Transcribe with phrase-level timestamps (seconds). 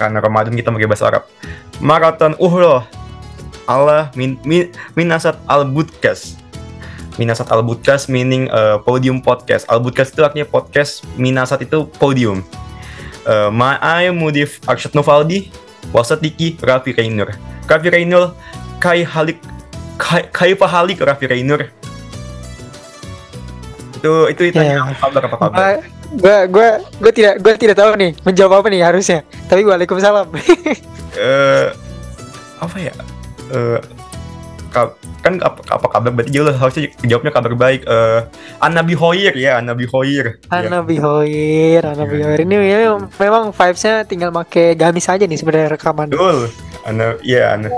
[0.00, 1.22] karena Ramadan kita pakai bahasa Arab.
[1.84, 2.80] Marathon uhroh
[3.68, 6.40] ala min, min, minasat al budkas.
[7.20, 9.68] Minasat al budkas meaning uh, podium podcast.
[9.68, 12.40] Al budkas itu artinya podcast, minasat itu podium.
[13.28, 15.52] Uh, Ma'ai Mudif Arsyad Novaldi,
[15.92, 17.36] Wasatiki Raffi Rainur.
[17.68, 18.32] Raffi Rainur,
[18.80, 19.36] Kai Halik,
[20.00, 21.68] Kai, Kai Pahalik Raffi Rainur.
[24.00, 24.80] Itu itu itu Ya.
[24.80, 25.58] apa kabar apa kabar?
[25.60, 25.78] Ah,
[26.10, 29.20] gue gue gue tidak gue tidak tahu nih menjawab apa nih harusnya.
[29.46, 30.26] Tapi waalaikumsalam.
[31.10, 31.66] Eh
[32.62, 32.94] apa ya?
[33.50, 33.82] Eh
[34.70, 36.10] ka- kan apa, apa kabar?
[36.14, 37.82] Berarti jelas harusnya jawabnya kabar baik.
[37.82, 38.20] Eh
[38.62, 40.38] Anabi Hoir ya Anabi Hoir.
[40.38, 40.54] Ya.
[40.54, 42.38] Anabi Hoir Anabi Hoir.
[42.38, 42.78] Ini ya,
[43.18, 46.14] memang vibesnya tinggal make gamis aja nih sebenarnya rekaman.
[46.14, 46.46] Betul.
[46.86, 47.68] Ana ya Ana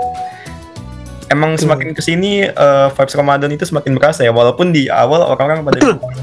[1.33, 5.65] emang semakin ke sini eh vibes Ramadan itu semakin berasa ya walaupun di awal orang-orang
[5.65, 5.97] pada Betul.
[5.97, 6.13] bilang,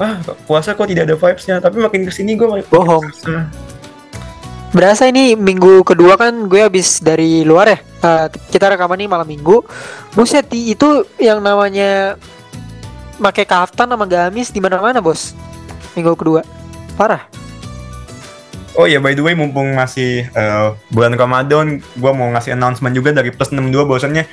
[0.00, 0.16] wah
[0.48, 1.60] puasa kok tidak ada vibesnya.
[1.60, 3.04] Tapi makin ke sini gue makin Bohong.
[3.04, 3.52] berasa.
[4.70, 7.78] berasa ini minggu kedua kan gue habis dari luar ya?
[8.00, 9.60] Eh, kita rekaman nih malam minggu.
[10.14, 12.16] Buset di- itu yang namanya
[13.18, 15.36] make kaftan sama gamis di mana-mana bos.
[15.92, 16.40] Minggu kedua.
[16.96, 17.26] Parah.
[18.78, 23.10] Oh ya, by the way, mumpung masih eh, bulan Ramadan, gua mau ngasih announcement juga
[23.10, 24.24] dari Plus 62 bahwasannya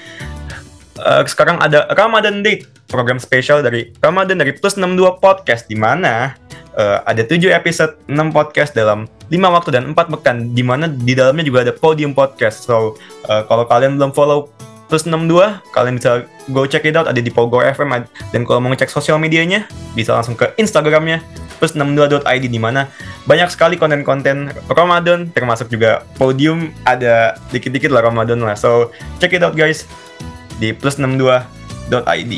[0.97, 6.33] eh, sekarang ada Ramadan Date, program spesial dari Ramadan dari Plus 62 Podcast di mana
[6.77, 11.13] eh, ada 7 episode 6 podcast dalam 5 waktu dan 4 pekan di mana di
[11.13, 12.65] dalamnya juga ada podium podcast.
[12.65, 14.49] So, eh, kalau kalian belum follow
[14.87, 18.71] Plus 62, kalian bisa go check it out ada di Pogo FM dan kalau mau
[18.71, 21.19] ngecek sosial medianya bisa langsung ke Instagramnya
[21.59, 22.87] plus 62.id di mana
[23.25, 29.43] banyak sekali konten-konten Ramadan termasuk juga podium ada dikit-dikit lah Ramadan lah so check it
[29.43, 29.83] out guys
[30.57, 32.33] di plus 62.id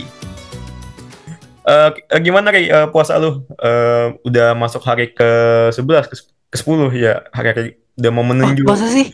[1.69, 3.45] Eh, eh, gimana Ray Eh, puasa lu?
[3.61, 5.29] Eh, udah masuk hari ke
[5.69, 6.15] 11 ke,
[6.49, 9.13] ke 10 ya hari-hari udah mau oh, menuju masa sih?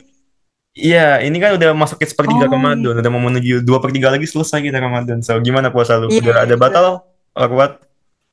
[0.75, 2.55] Iya ini kan udah masuk ke sepertiga Oh.
[2.55, 5.19] Ramadan udah mau menuju dua per tiga lagi selesai kita Ramadan.
[5.19, 6.07] So gimana puasa lu?
[6.07, 6.59] Iya, udah ada iya.
[6.59, 6.85] batal?
[7.35, 7.71] Or what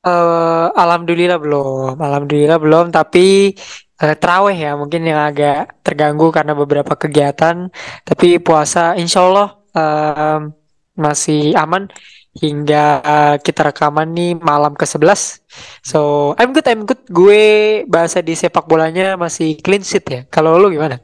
[0.02, 2.90] Eh, alhamdulillah belum, alhamdulillah belum.
[2.90, 3.54] Tapi
[4.02, 4.74] eh, terawih ya.
[4.74, 7.70] Mungkin yang agak terganggu karena beberapa kegiatan.
[8.02, 10.50] Tapi puasa, insya Allah em,
[10.94, 11.88] masih aman
[12.32, 15.44] hingga eh, kita rekaman nih malam ke 11
[15.84, 17.00] So I'm good, I'm good.
[17.08, 17.42] Gue
[17.86, 20.20] bahasa di sepak bolanya masih clean sheet ya.
[20.28, 20.96] Kalau lu gimana?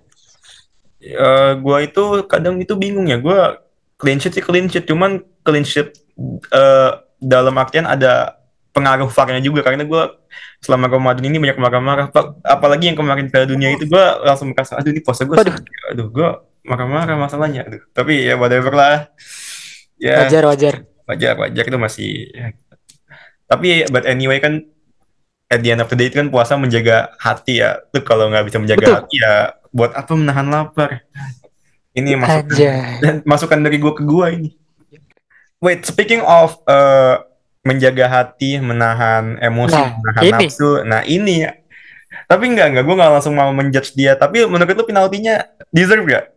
[0.99, 3.21] Eh, gua itu kadang itu bingung ya.
[3.21, 3.61] Gua
[3.95, 5.95] clean sheet sih clean sheet, cuman clean sheet
[6.51, 6.91] eh,
[7.23, 8.35] dalam artian ada
[8.75, 10.19] pengaruh VAR-nya juga karena gua
[10.59, 12.07] selama Ramadan ini banyak marah-marah.
[12.11, 15.55] Pa- Apalagi yang kemarin Piala Dunia itu gua langsung merasa aduh ini puasa Waduh.
[15.55, 15.95] sakit.
[15.95, 16.29] aduh gua
[16.67, 17.63] marah-marah masalahnya.
[17.69, 17.83] Aduh.
[17.95, 19.07] Tapi ya whatever lah.
[19.99, 20.75] Ya Wajar, wajar.
[21.11, 22.47] wajar wajar itu masih ya.
[23.49, 24.63] Tapi but anyway kan
[25.49, 27.83] at the end of the day itu kan puasa menjaga hati ya.
[27.91, 28.97] Tuh kalau nggak bisa menjaga Betul.
[29.03, 29.35] hati ya
[29.73, 31.03] buat apa menahan lapar?
[31.97, 32.57] Ini masukan
[33.03, 34.55] dan masukan dari gua ke gua ini.
[35.59, 37.19] Wait, speaking of uh,
[37.67, 40.47] menjaga hati, menahan emosi, Nah, menahan ini.
[40.47, 40.71] nafsu.
[40.87, 41.59] Nah, ini ya.
[42.31, 44.15] Tapi enggak, enggak, gua nggak langsung mau menjudge dia.
[44.15, 45.43] Tapi menurut lu penaltinya
[45.75, 46.31] deserve gak?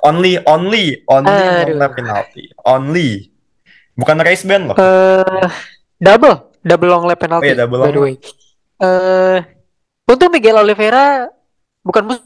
[0.00, 1.28] Only, only, only
[1.68, 1.76] Aduh.
[1.76, 2.48] long penalty.
[2.64, 3.28] Only.
[3.92, 4.76] Bukan race ban loh.
[4.80, 5.44] eh
[6.00, 7.44] double, double long lap penalty.
[7.44, 8.14] Oh iya, double by the long way.
[8.80, 9.38] Eh,
[10.08, 11.28] untuk Miguel Oliveira
[11.84, 12.24] bukan mus-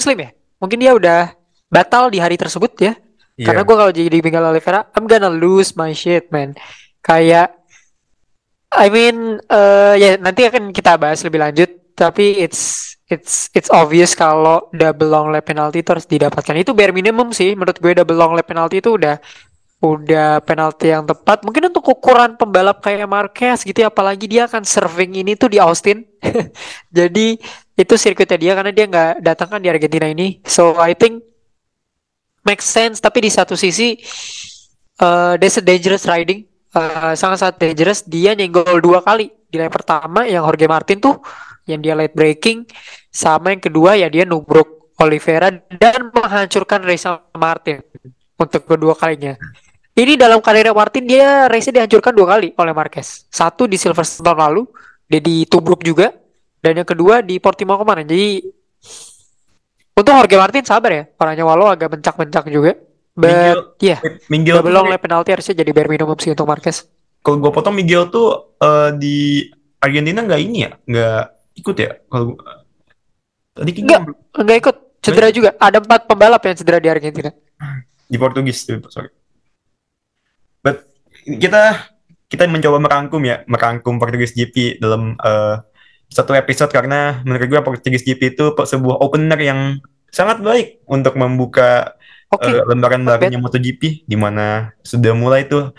[0.00, 0.30] muslim ya?
[0.58, 1.20] Mungkin dia udah
[1.68, 2.96] batal di hari tersebut ya.
[3.36, 3.46] Iya.
[3.52, 6.56] Karena gue kalau jadi Miguel Oliveira, I'm gonna lose my shit, man.
[7.04, 7.52] Kayak,
[8.72, 11.68] I mean, eh ya nanti akan kita bahas lebih lanjut.
[11.92, 16.56] Tapi it's it's it's obvious kalau double long lap penalty itu harus didapatkan.
[16.56, 19.20] Itu bare minimum sih menurut gue double long lap penalty itu udah
[19.82, 21.42] udah penalti yang tepat.
[21.42, 25.58] Mungkin untuk ukuran pembalap kayak Marquez gitu ya, apalagi dia akan serving ini tuh di
[25.58, 26.06] Austin.
[26.96, 27.34] Jadi
[27.74, 30.38] itu sirkuitnya dia karena dia nggak datang kan di Argentina ini.
[30.46, 31.26] So I think
[32.46, 33.02] makes sense.
[33.02, 33.98] Tapi di satu sisi
[35.02, 36.46] eh there's a dangerous riding.
[36.72, 38.06] Eh, sangat-sangat dangerous.
[38.06, 41.20] Dia nyenggol dua kali di lap pertama yang Jorge Martin tuh
[41.68, 42.66] yang dia late braking
[43.12, 47.82] sama yang kedua ya dia nubruk Oliveira dan menghancurkan race Martin
[48.38, 49.34] untuk kedua kalinya.
[49.92, 53.28] Ini dalam karir Martin dia race-nya dihancurkan dua kali oleh Marquez.
[53.28, 54.62] Satu di Silverstone tahun lalu,
[55.04, 56.16] dia ditubruk juga,
[56.64, 58.08] dan yang kedua di Portimao kemarin.
[58.08, 58.40] Jadi
[59.92, 62.72] untuk Jorge Martin sabar ya, orangnya walau agak bencak-bencak juga.
[63.12, 64.00] But yeah,
[64.32, 66.88] Miguel double tuh long lap penalty harusnya jadi bare minimum sih untuk Marquez.
[67.22, 69.46] kalau gua potong Miguel tuh eh, di
[69.78, 71.22] Argentina nggak ini ya, nggak
[71.56, 71.90] ikut ya?
[72.08, 72.38] Kalau
[73.52, 74.02] tadi kayaknya Nggak.
[74.38, 75.50] Enggak ikut, cedera juga.
[75.60, 77.30] Ada empat pembalap yang cedera di Argentina.
[78.12, 79.08] di Portugis tuh, sorry.
[80.60, 80.84] But
[81.24, 81.88] kita
[82.28, 85.56] kita mencoba merangkum ya, merangkum Portugis GP dalam eh,
[86.12, 89.60] satu episode karena menurut gue Portugis GP itu sebuah opener yang
[90.12, 91.96] sangat baik untuk membuka
[92.32, 95.72] Oke, uh, lembaran not barunya MotoGP di mana sudah mulai tuh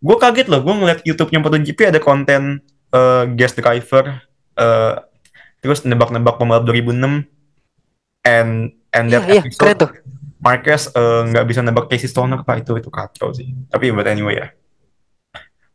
[0.00, 4.20] gue kaget loh gue ngeliat YouTube-nya MotoGP ada konten uh, guest driver
[4.56, 5.00] uh,
[5.60, 7.24] terus nebak-nebak pembalap 2006
[8.24, 9.90] and and Iya, that iya, keren episode tuh.
[10.40, 14.40] Marquez uh, nggak bisa nebak Casey Stoner pak itu itu kacau sih tapi but anyway
[14.40, 14.48] ya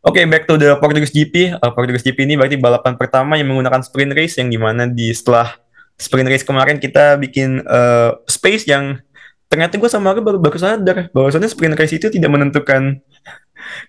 [0.05, 1.57] Oke, back to the Portuguese GP.
[1.57, 5.09] Uh, Portuguese GP ini berarti balapan pertama yang menggunakan sprint race yang di mana di
[5.09, 5.57] setelah
[5.97, 9.01] sprint race kemarin kita bikin uh, space yang
[9.49, 13.01] ternyata gue sama aku baru baru sadar bahwasannya sprint race itu tidak menentukan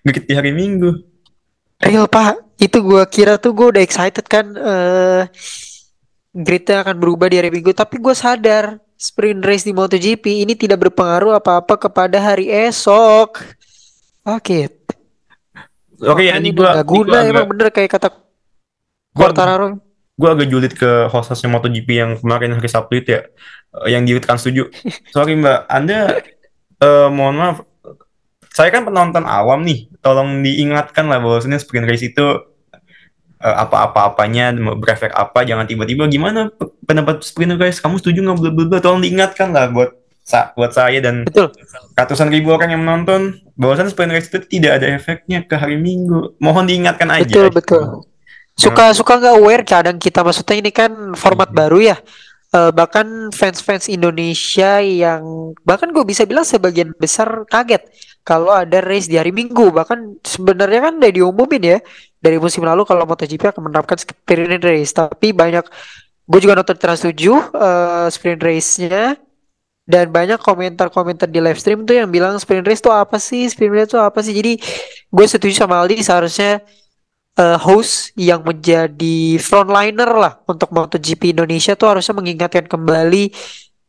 [0.01, 1.05] grid di hari Minggu.
[1.85, 5.29] Real pak, itu gue kira tuh gue udah excited kan eh
[6.37, 10.89] gridnya akan berubah di hari Minggu, tapi gue sadar sprint race di MotoGP ini tidak
[10.89, 13.41] berpengaruh apa-apa kepada hari esok.
[14.27, 14.69] Oke,
[15.97, 18.13] Oke, ya, ini gue guna emang bener kayak kata
[19.17, 19.81] Quartararo.
[20.17, 23.21] gue agak julid ke hostesnya MotoGP yang kemarin hari Sabtu itu ya,
[23.85, 24.69] eh, yang diwitkan setuju.
[25.13, 26.21] Sorry mbak, Anda
[26.81, 27.57] eh, mohon maaf,
[28.53, 32.25] saya kan penonton awam nih, tolong diingatkan lah bahwasannya sprint race itu
[33.37, 38.65] eh, apa-apa-apanya berefek apa, jangan tiba-tiba gimana pe- pendapat sprint race, kamu setuju nggak bla
[38.65, 41.55] bla tolong diingatkan lah buat sa- buat saya dan Betul.
[41.95, 46.35] ratusan ribu orang yang menonton bahwasannya sprint race itu tidak ada efeknya ke hari Minggu.
[46.37, 47.31] Mohon diingatkan aja.
[47.31, 47.83] Betul, betul.
[48.57, 51.57] Suka suka nggak aware kadang kita maksudnya ini kan format Iya.
[51.61, 51.97] baru ya.
[52.47, 57.83] Eh, bahkan fans-fans Indonesia yang bahkan gue bisa bilang sebagian besar kaget
[58.27, 59.71] kalau ada race di hari Minggu.
[59.71, 61.79] Bahkan sebenarnya kan udah diumumin ya
[62.19, 64.91] dari musim lalu kalau MotoGP akan menerapkan sprint race.
[64.91, 65.63] Tapi banyak
[66.27, 69.15] gue juga nonton Trans 7 eh, sprint race-nya
[69.87, 73.47] dan banyak komentar-komentar di live stream tuh yang bilang sprint race tuh apa sih?
[73.47, 74.35] Sprint race tuh apa sih?
[74.35, 74.59] Jadi
[75.07, 76.59] gue setuju sama Aldi seharusnya
[77.39, 83.31] eh, host yang menjadi frontliner lah untuk MotoGP Indonesia tuh harusnya mengingatkan kembali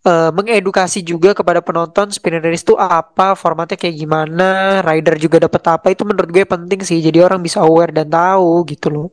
[0.08, 5.62] eh, mengedukasi juga kepada penonton sprint race itu apa, formatnya kayak gimana, rider juga dapat
[5.68, 6.98] apa itu menurut gue penting sih.
[7.04, 9.08] Jadi orang bisa aware dan tahu gitu loh.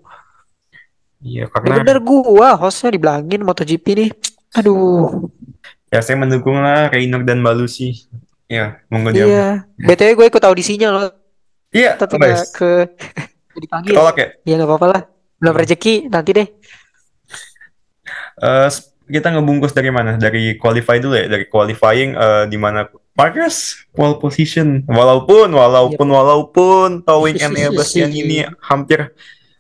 [1.20, 4.10] Iya, Ya karena bener gua hostnya dibilangin MotoGP nih.
[4.56, 5.28] Aduh,
[5.92, 8.08] ya saya mendukung lah Reynor dan Balusi.
[8.46, 9.26] Ya, monggo dia.
[9.26, 9.48] iya.
[9.74, 11.10] BTW gue ikut audisinya loh,
[11.74, 12.46] Iya, tapi guys.
[12.46, 12.72] nggak ke
[13.66, 13.94] dipanggil.
[13.98, 14.28] Ketolak ya.
[14.46, 15.02] Ya nggak apa-apa lah.
[15.42, 16.48] Belum rezeki nanti deh.
[18.38, 20.18] Eh, s- kita ngebungkus dari mana?
[20.18, 21.25] Dari qualify dulu ya.
[21.30, 24.84] Dari qualifying eh, di mana Marcus pole position.
[24.90, 29.13] Walaupun walaupun walaupun towing Enea Bastian ini hampir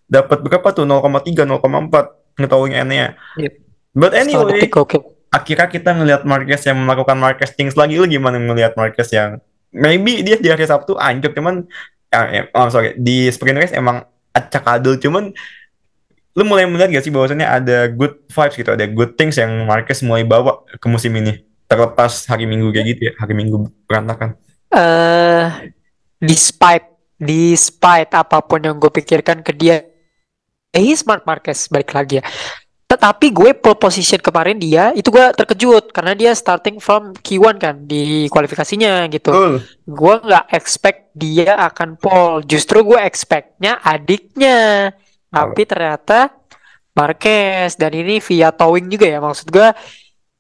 [0.05, 3.15] dapat berapa tuh 0,3 0,4 ngetowing Enea.
[3.39, 3.53] Yep.
[3.95, 4.99] But anyway, oke.
[5.31, 7.95] akhirnya kita ngelihat Marquez yang melakukan Marquez things lagi.
[7.95, 9.39] Lu gimana ngelihat Marquez yang
[9.75, 11.67] maybe dia di hari Sabtu anjir cuman
[12.09, 15.35] ya, oh sorry di sprint race emang acak adul cuman
[16.35, 20.03] lu mulai melihat gak sih bahwasannya ada good vibes gitu ada good things yang Marquez
[20.03, 21.41] mulai bawa ke musim ini?
[21.65, 24.35] Terlepas hari Minggu kayak gitu ya hari Minggu berantakan.
[24.69, 25.71] Eh
[26.19, 29.87] despite despite apa pun yang gue pikirkan ke dia
[30.75, 32.23] eh smart Marquez balik lagi ya.
[32.85, 37.75] Tetapi gue pole position kemarin dia itu gue terkejut karena dia starting from Q1 kan
[37.81, 39.31] di kualifikasinya gitu.
[39.33, 39.53] Betul.
[39.89, 44.91] Gue nggak expect dia akan pole justru gue expectnya adiknya
[45.35, 46.31] tapi ternyata
[46.95, 49.67] Marquez dan ini via towing juga ya maksud gue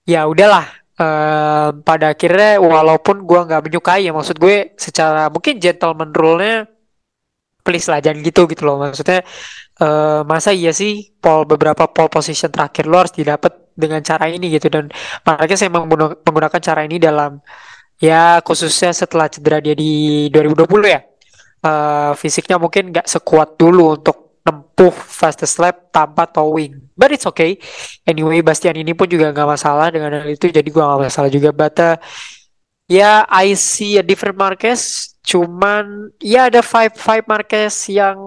[0.07, 6.11] ya udahlah eh, pada akhirnya walaupun gua nggak menyukai ya maksud gue secara mungkin gentleman
[6.15, 6.69] rule-nya
[7.65, 8.77] please lah jangan gitu gitu loh.
[8.77, 9.25] Maksudnya
[9.81, 14.53] eh, masa iya sih pole beberapa pole position terakhir lo harus didapat dengan cara ini
[14.53, 14.69] gitu.
[14.69, 14.93] Dan
[15.25, 17.41] Marquez emang mengguno- menggunakan cara ini dalam
[17.97, 21.01] ya khususnya setelah cedera dia di 2020 ya.
[21.65, 27.57] Eh, fisiknya mungkin nggak sekuat dulu untuk nempuh fastest lap tanpa towing but it's okay
[28.05, 31.49] Anyway, Bastian ini pun juga nggak masalah dengan hal itu, jadi gua nggak masalah juga.
[31.49, 31.97] But uh,
[32.85, 35.09] ya, I see a different Marquez.
[35.25, 38.17] Cuman ya ada five five Marquez yang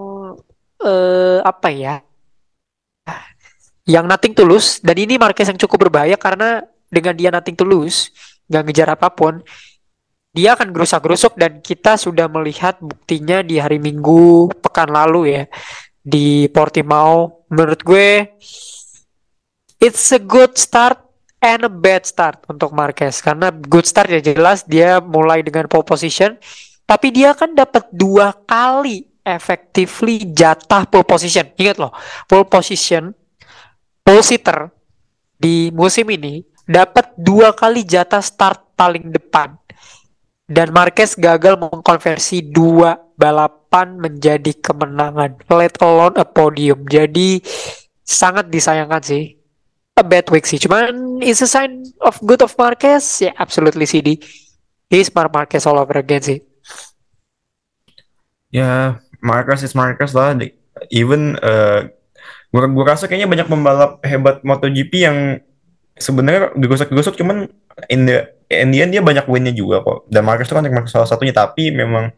[0.83, 2.03] eh apa ya,
[3.87, 4.83] yang nothing to lose.
[4.83, 6.59] Dan ini Marquez yang cukup berbahaya karena
[6.91, 8.11] dengan dia nothing to lose,
[8.51, 9.39] nggak ngejar apa pun,
[10.35, 15.43] dia akan gerusak-gerusuk dan kita sudah melihat buktinya di hari Minggu pekan lalu ya
[16.09, 17.45] di Portimao.
[17.53, 18.33] Menurut gue
[19.77, 20.97] it's a good start
[21.37, 23.21] and a bad start untuk Marquez.
[23.21, 26.33] Karena good start ya jelas dia mulai dengan pole position.
[26.89, 31.45] Tapi dia kan dapat dua kali effectively jatah pole position.
[31.53, 31.93] Ingat loh
[32.25, 33.13] pole position
[34.01, 34.73] pole sitter
[35.37, 39.53] di musim ini dapat dua kali jatah start paling depan.
[40.49, 42.97] Dan Marquez gagal mengkonversi dua
[43.69, 47.37] balapan menjadi kemenangan let alone a podium jadi
[48.01, 49.37] sangat disayangkan sih.
[49.93, 50.57] A bad week sih.
[50.57, 53.05] Cuman it's a sign of good of Marquez.
[53.21, 54.17] Ya, yeah, absolutely CD.
[54.89, 56.41] He's Mark Marquez all over again sih.
[58.49, 60.33] Ya, Marquez is Marquez lah.
[60.89, 61.85] Even uh,
[62.49, 65.17] gue rasa kayaknya banyak pembalap hebat MotoGP yang
[65.99, 67.51] sebenarnya digosok-gosok cuman
[67.91, 70.09] in the in the end dia banyak winnya juga kok.
[70.09, 72.09] Dan Marquez itu kan salah satunya tapi memang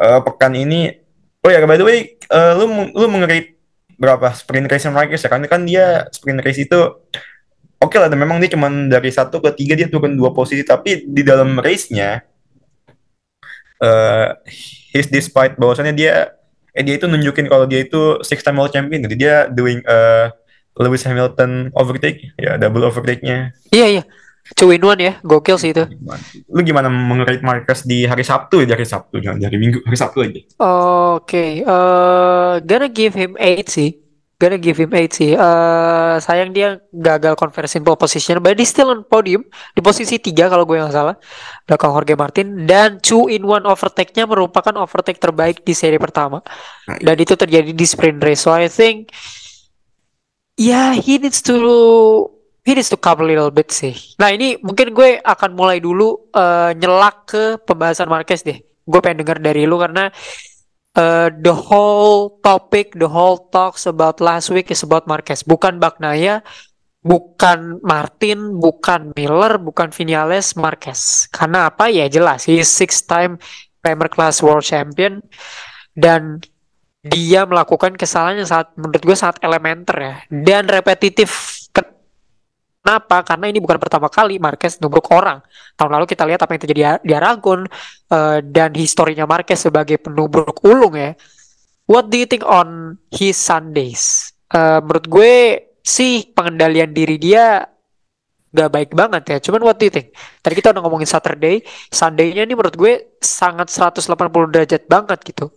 [0.00, 0.96] uh, pekan ini
[1.44, 3.60] oh ya by the way uh, lu lu mengerit
[4.00, 5.28] berapa sprint race Marquez ya?
[5.28, 6.78] Karena kan dia sprint race itu
[7.76, 11.04] oke okay lah memang dia cuma dari satu ke tiga dia turun dua posisi tapi
[11.04, 12.24] di dalam race-nya
[13.84, 14.36] uh,
[14.96, 16.32] his despite bahwasannya dia
[16.72, 19.04] eh dia itu nunjukin kalau dia itu six time world champion.
[19.04, 20.32] Jadi dia doing uh,
[20.80, 23.52] Lewis Hamilton overtake ya double overtake-nya.
[23.68, 24.02] Iya iya
[24.58, 25.86] Two in one ya, gokil sih itu.
[26.50, 30.18] Lu gimana mengerit Marquez di hari Sabtu ya, dari Sabtu, jangan dari Minggu, hari Sabtu
[30.26, 30.30] aja.
[30.34, 31.50] Oke, okay.
[31.62, 33.94] uh, gonna give him eight sih.
[34.40, 35.36] Gonna give him eight sih.
[35.36, 39.44] Uh, sayang dia gagal conversion pole position, but he's still on podium
[39.76, 41.20] di posisi tiga kalau gue yang salah.
[41.68, 46.40] Belakang Jorge Martin dan two in one overtake-nya merupakan overtake terbaik di seri pertama.
[46.88, 48.40] Dan itu terjadi di sprint race.
[48.40, 49.12] So I think
[50.56, 51.60] yeah, he needs to
[52.70, 53.98] he needs to cover a little bit sih.
[54.22, 58.62] Nah ini mungkin gue akan mulai dulu uh, nyelak ke pembahasan Marquez deh.
[58.86, 60.06] Gue pengen denger dari lu karena
[60.94, 65.42] uh, the whole topic, the whole talks about last week is about Marquez.
[65.42, 66.46] Bukan Bagnaya,
[67.02, 71.26] bukan Martin, bukan Miller, bukan Vinales, Marquez.
[71.34, 73.42] Karena apa ya jelas, he is six time
[73.82, 75.18] Premier Class World Champion
[75.98, 76.38] dan
[77.00, 81.59] dia melakukan kesalahan yang sangat menurut gue sangat elementer ya dan repetitif
[82.80, 83.20] Kenapa?
[83.22, 85.44] Karena ini bukan pertama kali Marquez nubruk orang.
[85.76, 87.68] Tahun lalu kita lihat apa yang terjadi di Aragon
[88.08, 91.12] uh, dan historinya Marquez sebagai penubruk ulung ya.
[91.84, 94.32] What do you think on his Sundays?
[94.48, 95.32] Uh, menurut gue
[95.84, 97.68] sih pengendalian diri dia
[98.50, 99.38] gak baik banget ya.
[99.44, 100.16] Cuman what do you think?
[100.40, 101.60] Tadi kita udah ngomongin Saturday,
[101.92, 104.08] Sunday-nya ini menurut gue sangat 180
[104.56, 105.52] derajat banget gitu.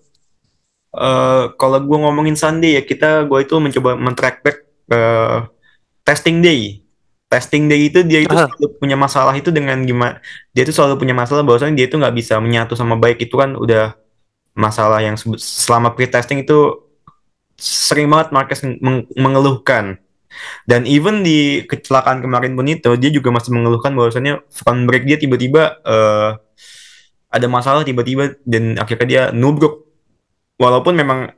[0.91, 4.57] Uh, kalau gue ngomongin Sunday ya kita gue itu mencoba men-track back
[4.93, 5.49] uh,
[6.05, 6.82] testing day
[7.33, 10.21] testing day itu dia itu selalu punya masalah itu dengan gimana
[10.53, 13.25] dia itu selalu punya masalah bahwasanya dia itu nggak bisa menyatu sama baik.
[13.25, 13.97] Itu kan udah
[14.53, 16.85] masalah yang selama pre-testing itu
[17.57, 19.97] sering banget Marquez meng mengeluhkan.
[20.65, 25.17] Dan even di kecelakaan kemarin pun itu dia juga masih mengeluhkan bahwasanya front brake dia
[25.17, 26.37] tiba-tiba uh,
[27.33, 29.89] ada masalah tiba-tiba dan akhirnya dia nubruk.
[30.61, 31.33] Walaupun memang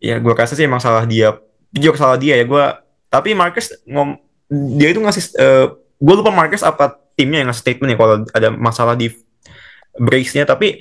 [0.00, 1.36] ya gue rasa sih emang salah dia
[1.68, 2.64] juga salah dia ya gue
[3.12, 7.62] tapi Marquez ngom dia itu ngasih uh, eh, gue lupa Marquez apa timnya yang ngasih
[7.62, 9.12] statement ya kalau ada masalah di
[10.00, 10.80] brace-nya tapi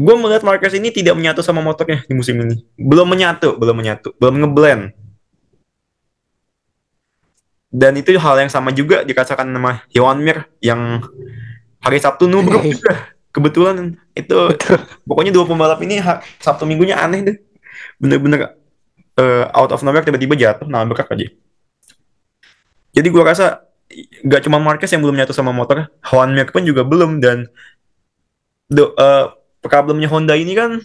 [0.00, 2.64] gue melihat Marquez ini tidak menyatu sama motornya di musim ini.
[2.78, 4.96] Belum menyatu belum menyatu belum ngeblend.
[7.70, 11.06] Dan itu hal yang sama juga dikatakan nama Yohan Mir yang
[11.78, 14.34] hari Sabtu nubruk juga kebetulan itu
[15.06, 16.02] pokoknya dua pembalap ini
[16.42, 17.36] Sabtu minggunya aneh deh.
[18.00, 18.56] Bener-bener
[19.20, 21.28] uh, out of nowhere tiba-tiba jatuh nabrak aja
[22.90, 23.70] jadi gue rasa
[24.26, 27.18] gak cuma Marquez yang belum nyatu sama motor, Juan Mir pun juga belum.
[27.22, 27.46] Dan
[28.70, 30.78] the, uh, problemnya Honda ini kan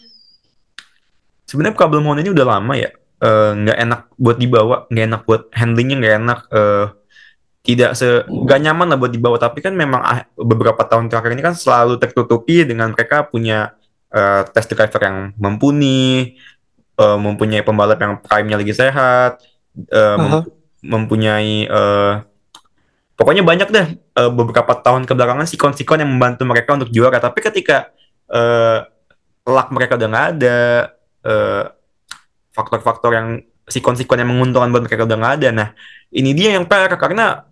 [1.46, 2.94] sebenarnya problem Honda ini udah lama ya.
[3.16, 6.86] Uh, nggak enak buat dibawa nggak enak buat handlingnya nggak enak uh,
[7.64, 9.38] tidak se gak nyaman lah buat dibawa.
[9.42, 13.74] Tapi kan memang ah, beberapa tahun terakhir ini kan selalu tertutupi dengan mereka punya
[14.14, 16.38] uh, test driver yang mumpuni
[17.02, 19.42] uh, mempunyai pembalap yang prime-nya lagi sehat
[19.90, 20.55] uh, uh -huh
[20.86, 22.22] mempunyai uh,
[23.18, 23.88] pokoknya banyak deh
[24.22, 27.18] uh, beberapa tahun kebelakangan sikon-sikon yang membantu mereka untuk juara.
[27.18, 27.90] Tapi ketika
[28.30, 28.86] uh,
[29.46, 30.60] luck mereka udah nggak ada
[32.54, 33.28] faktor-faktor uh, yang
[33.66, 35.50] sikon-sikon yang menguntungkan buat mereka udah nggak ada.
[35.50, 35.68] Nah
[36.14, 37.50] ini dia yang PR karena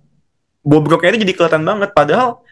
[0.61, 1.89] bobroknya itu jadi kelihatan banget.
[1.91, 2.45] Padahal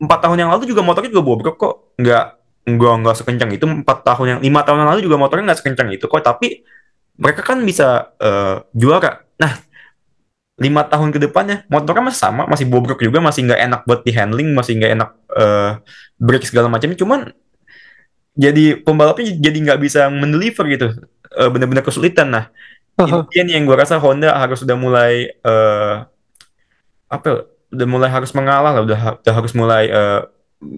[0.00, 1.74] empat tahun yang lalu juga motornya juga bobrok kok.
[2.00, 2.24] Nggak
[2.64, 3.64] nggak nggak sekencang itu.
[3.68, 6.24] Empat tahun yang lima tahun yang lalu juga motornya nggak sekencang itu kok.
[6.24, 6.64] Tapi
[7.20, 9.56] mereka kan bisa uh, juara Nah,
[10.60, 14.12] lima tahun ke depannya motornya masih sama, masih bobrok juga, masih nggak enak buat di
[14.12, 15.80] handling, masih nggak enak uh,
[16.20, 16.92] break segala macam.
[16.92, 17.32] Cuman
[18.36, 20.86] jadi pembalapnya jadi nggak bisa mendeliver gitu,
[21.40, 22.28] uh, benar-benar kesulitan.
[22.28, 22.44] Nah,
[23.00, 23.24] uh-huh.
[23.32, 26.04] ini yang gue rasa Honda harus sudah mulai uh,
[27.08, 27.24] apa?
[27.24, 27.34] Ya,
[27.70, 30.26] udah mulai harus mengalah lah, udah, udah harus mulai uh,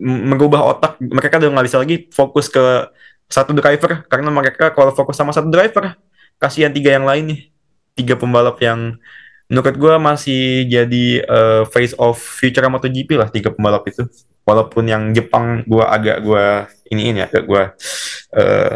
[0.04, 1.02] merubah otak.
[1.02, 2.86] Mereka udah nggak bisa lagi fokus ke
[3.32, 5.96] satu driver karena mereka kalau fokus sama satu driver
[6.36, 7.40] kasihan tiga yang lain nih
[7.92, 8.96] tiga pembalap yang
[9.52, 14.08] menurut gue masih jadi uh, face of future MotoGP lah tiga pembalap itu.
[14.42, 16.44] Walaupun yang Jepang gue agak gue
[16.90, 17.62] ini ini agak gue
[18.34, 18.74] uh,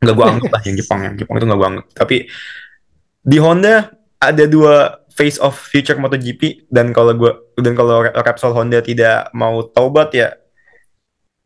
[0.00, 1.86] nggak gue anggap lah yang Jepang yang Jepang itu nggak gue anggap.
[1.92, 2.16] Tapi
[3.24, 8.82] di Honda ada dua face of future MotoGP dan kalau gua dan kalau Repsol Honda
[8.82, 10.34] tidak mau taubat ya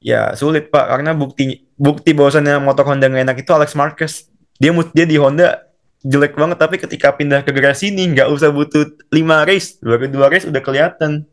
[0.00, 0.88] ya sulit pak.
[0.88, 4.12] Karena bukti bukti bahwasannya motor Honda nggak enak itu Alex Marquez.
[4.56, 5.67] Dia dia di Honda
[6.06, 9.78] jelek banget tapi ketika pindah ke garasi ini nggak usah butuh lima race.
[9.82, 11.26] Dua dua race udah kelihatan.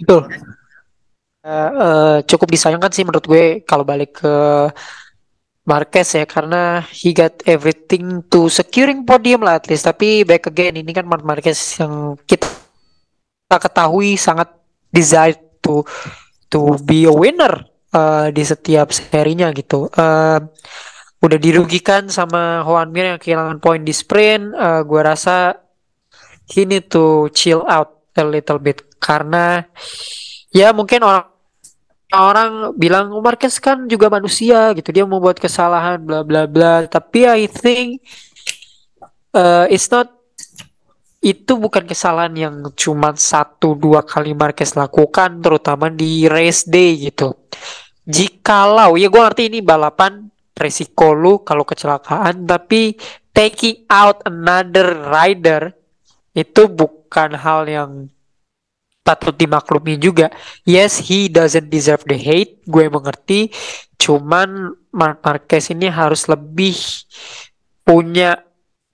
[0.00, 0.28] Betul.
[1.40, 4.34] Uh, uh, cukup disayangkan sih menurut gue kalau balik ke
[5.64, 9.88] Marquez ya karena he got everything to securing podium lah at least.
[9.88, 12.48] Tapi back again ini kan Marquez yang kita
[13.48, 14.52] ketahui sangat
[14.92, 15.84] desire to
[16.50, 19.86] to be a winner uh, di setiap serinya gitu.
[19.94, 20.42] Uh,
[21.20, 24.56] udah dirugikan sama Juan Mir yang kehilangan poin di sprint.
[24.56, 25.60] Uh, gue rasa
[26.48, 28.80] he need to chill out a little bit.
[28.96, 29.64] Karena
[30.48, 31.28] ya mungkin orang
[32.10, 34.88] orang bilang oh, Marquez kan juga manusia gitu.
[34.90, 36.88] Dia mau buat kesalahan bla bla bla.
[36.88, 38.00] Tapi I think
[39.36, 40.08] uh, it's not
[41.20, 47.36] itu bukan kesalahan yang cuma satu dua kali Marquez lakukan terutama di race day gitu.
[48.08, 52.94] Jikalau ya gue ngerti ini balapan resiko lu kalau kecelakaan tapi
[53.32, 55.72] taking out another rider
[56.36, 58.12] itu bukan hal yang
[59.00, 60.30] patut dimaklumi juga.
[60.62, 63.50] Yes, he doesn't deserve the hate, gue mengerti.
[63.98, 66.76] Cuman Mark Marquez ini harus lebih
[67.82, 68.38] punya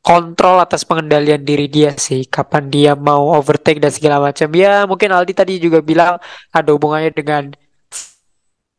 [0.01, 2.25] kontrol atas pengendalian diri dia sih.
[2.25, 4.49] Kapan dia mau overtake dan segala macam.
[4.55, 6.17] Ya, mungkin Aldi tadi juga bilang
[6.55, 7.53] ada hubungannya dengan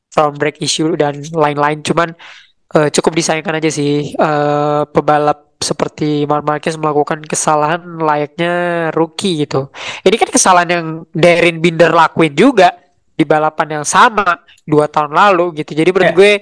[0.09, 1.83] front brake issue dan lain-lain.
[1.83, 2.15] Cuman
[2.75, 8.53] uh, cukup disayangkan aja sih uh, pebalap seperti Mark Marquez melakukan kesalahan layaknya
[8.93, 9.73] rookie gitu.
[10.05, 12.77] Ini kan kesalahan yang Darren Binder lakuin juga
[13.17, 15.73] di balapan yang sama dua tahun lalu gitu.
[15.73, 16.17] Jadi menurut yeah.
[16.17, 16.33] gue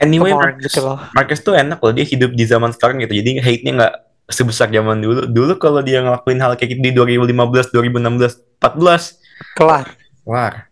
[0.00, 0.96] Anyway, Marquez, gitu loh.
[1.12, 3.20] Marquez tuh enak loh dia hidup di zaman sekarang gitu.
[3.20, 3.94] Jadi hate-nya nggak
[4.32, 5.28] sebesar zaman dulu.
[5.28, 9.86] Dulu kalau dia ngelakuin hal kayak gitu di 2015, 2016, 14 kelar.
[10.24, 10.69] Kelar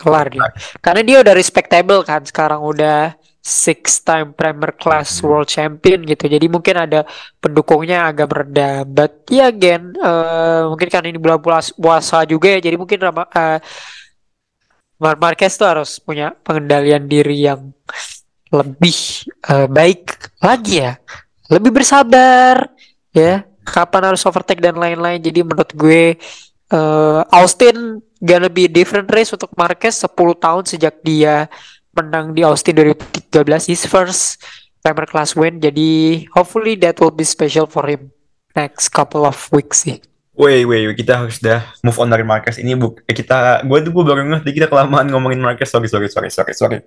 [0.00, 0.48] kelar dia.
[0.80, 5.24] Karena dia udah respectable kan sekarang udah six time Premier Class hmm.
[5.24, 6.28] World Champion gitu.
[6.28, 7.08] Jadi mungkin ada
[7.40, 8.84] pendukungnya agak mereda.
[8.84, 11.40] But ya yeah, again, uh, mungkin kan ini bulan
[11.76, 12.60] puasa juga ya.
[12.60, 13.58] Jadi mungkin uh,
[15.00, 17.72] Marquez tuh harus punya pengendalian diri yang
[18.52, 21.00] lebih uh, baik lagi ya.
[21.48, 22.68] Lebih bersabar
[23.16, 23.48] ya.
[23.60, 25.20] Kapan harus overtake dan lain-lain.
[25.22, 26.18] Jadi menurut gue
[26.70, 31.50] uh, Austin gonna be different race untuk Marquez 10 tahun sejak dia
[31.94, 34.38] menang di Austin 2013 his first
[34.80, 35.60] Premier Class win.
[35.60, 38.08] Jadi hopefully that will be special for him
[38.56, 40.00] next couple of weeks sih.
[40.40, 42.56] Wait, wait, kita harus dah move on dari Marquez.
[42.56, 45.68] Ini bu eh, kita gue tuh gue baru ngerti kita kelamaan ngomongin Marquez.
[45.68, 46.78] Sorry sorry sorry sorry sorry.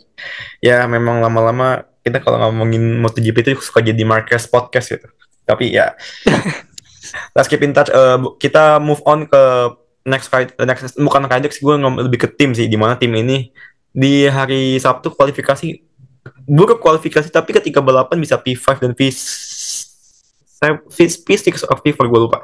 [0.58, 5.06] Ya memang lama-lama kita kalau ngomongin MotoGP itu suka jadi Marquez podcast gitu.
[5.46, 5.94] Tapi ya
[7.36, 7.92] let's keep in touch.
[7.92, 9.44] Uh, kita move on ke
[10.08, 13.12] next fight, uh, next bukan Kydex gue ngomong lebih ke tim sih, di mana tim
[13.16, 13.52] ini
[13.94, 15.94] di hari Sabtu kualifikasi
[16.44, 19.12] buruk kualifikasi tapi ketika balapan bisa P5 dan P
[20.64, 22.40] P6 of P4 gue lupa.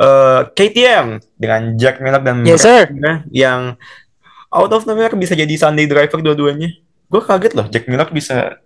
[0.00, 2.90] Uh, KTM dengan Jack Miller dan yes, sir.
[3.30, 3.78] yang
[4.50, 6.74] out of nowhere bisa jadi Sunday driver dua-duanya.
[7.06, 8.58] Gue kaget loh Jack Miller bisa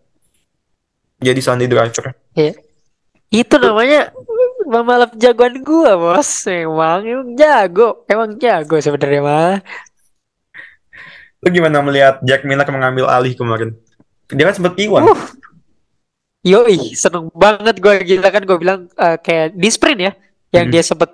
[1.21, 2.17] jadi Sunday driver.
[2.33, 2.57] Iya.
[3.29, 4.17] Itu namanya
[4.67, 9.57] pembalap jagoan gua bos emang emang jago emang jago sebenarnya mah
[11.45, 13.71] lu gimana melihat Jack Miller mengambil alih kemarin
[14.29, 15.23] dia kan sempat Iwan uh.
[16.47, 20.13] Yoi, seneng banget gue gila kan gue bilang uh, kayak di sprint ya,
[20.55, 20.75] yang hmm.
[20.79, 21.11] dia sempat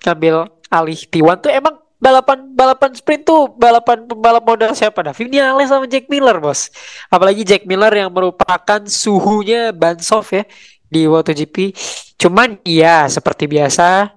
[0.00, 5.12] ngambil alih T1 tuh emang balapan balapan sprint tuh balapan pembalap modal siapa dah?
[5.12, 6.72] Vinales sama Jack Miller bos.
[7.12, 10.48] Apalagi Jack Miller yang merupakan suhunya Bansoff ya
[10.86, 11.74] di MotoGP.
[12.16, 14.10] Cuman ya seperti biasa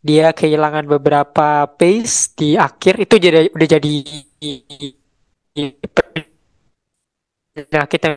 [0.00, 3.94] dia kehilangan beberapa pace di akhir itu jadi udah jadi
[7.68, 8.16] nah kita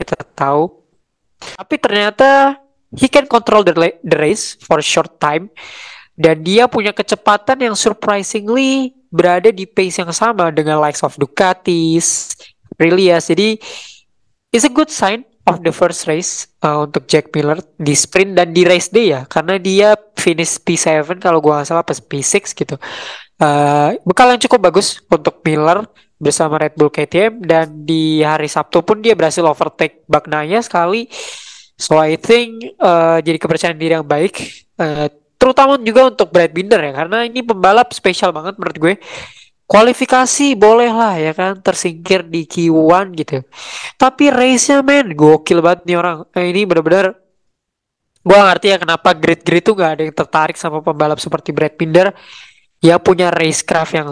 [0.00, 0.72] kita tahu
[1.60, 2.56] tapi ternyata
[2.96, 5.52] he can control the, the race for short time
[6.16, 12.34] dan dia punya kecepatan yang surprisingly berada di pace yang sama dengan likes of Ducatis,
[12.74, 13.30] Rilias.
[13.30, 13.54] Jadi
[14.52, 18.52] it's a good sign of the first race uh, untuk Jack Miller di sprint dan
[18.52, 19.24] di race day ya.
[19.24, 22.76] Karena dia finish P7 kalau gua nggak salah pas P6 gitu.
[23.38, 25.86] Uh, bekal yang cukup bagus untuk Miller
[26.18, 31.06] bersama Red Bull KTM dan di hari Sabtu pun dia berhasil overtake Bagnaia sekali.
[31.78, 35.06] So I think uh, jadi kepercayaan diri yang baik uh,
[35.38, 36.92] terutama juga untuk Brad Binder ya.
[36.92, 38.94] Karena ini pembalap spesial banget menurut gue
[39.68, 43.44] kualifikasi boleh lah ya kan tersingkir di Q1 gitu.
[44.00, 46.16] Tapi race-nya men gokil banget nih orang.
[46.24, 47.12] Nah, ini bener-bener
[48.24, 52.16] gua ngerti ya kenapa grid-grid tuh gak ada yang tertarik sama pembalap seperti Brad Binder
[52.80, 54.08] ya punya racecraft yang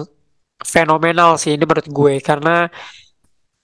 [0.60, 2.68] fenomenal sih ini menurut gue karena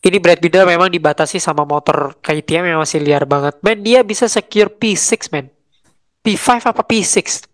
[0.03, 3.55] ini Brad Binder memang dibatasi sama motor KTM yang masih liar banget.
[3.63, 5.47] Men dia bisa secure P6 men.
[6.27, 7.47] P5 apa P6?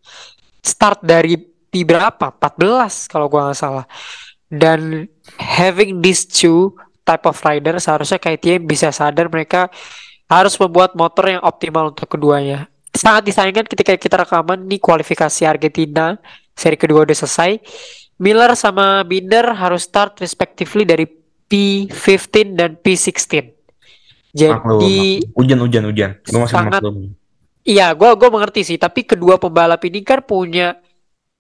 [0.64, 2.32] Start dari P berapa?
[2.32, 3.84] 14 kalau gua nggak salah.
[4.48, 5.04] Dan
[5.36, 6.72] having these two
[7.04, 9.68] type of rider seharusnya KTM bisa sadar mereka
[10.28, 12.68] harus membuat motor yang optimal untuk keduanya.
[12.92, 16.16] Sangat disayangkan ketika kita rekaman nih kualifikasi Argentina
[16.56, 17.60] seri kedua udah selesai.
[18.18, 21.06] Miller sama Binder harus start respectively dari
[21.48, 23.56] P15 dan P16.
[24.34, 26.10] Jadi hujan hujan hujan.
[26.26, 26.82] Gue masih Sangat-.
[27.68, 30.80] Iya, gua gua mengerti sih, tapi kedua pembalap ini kan punya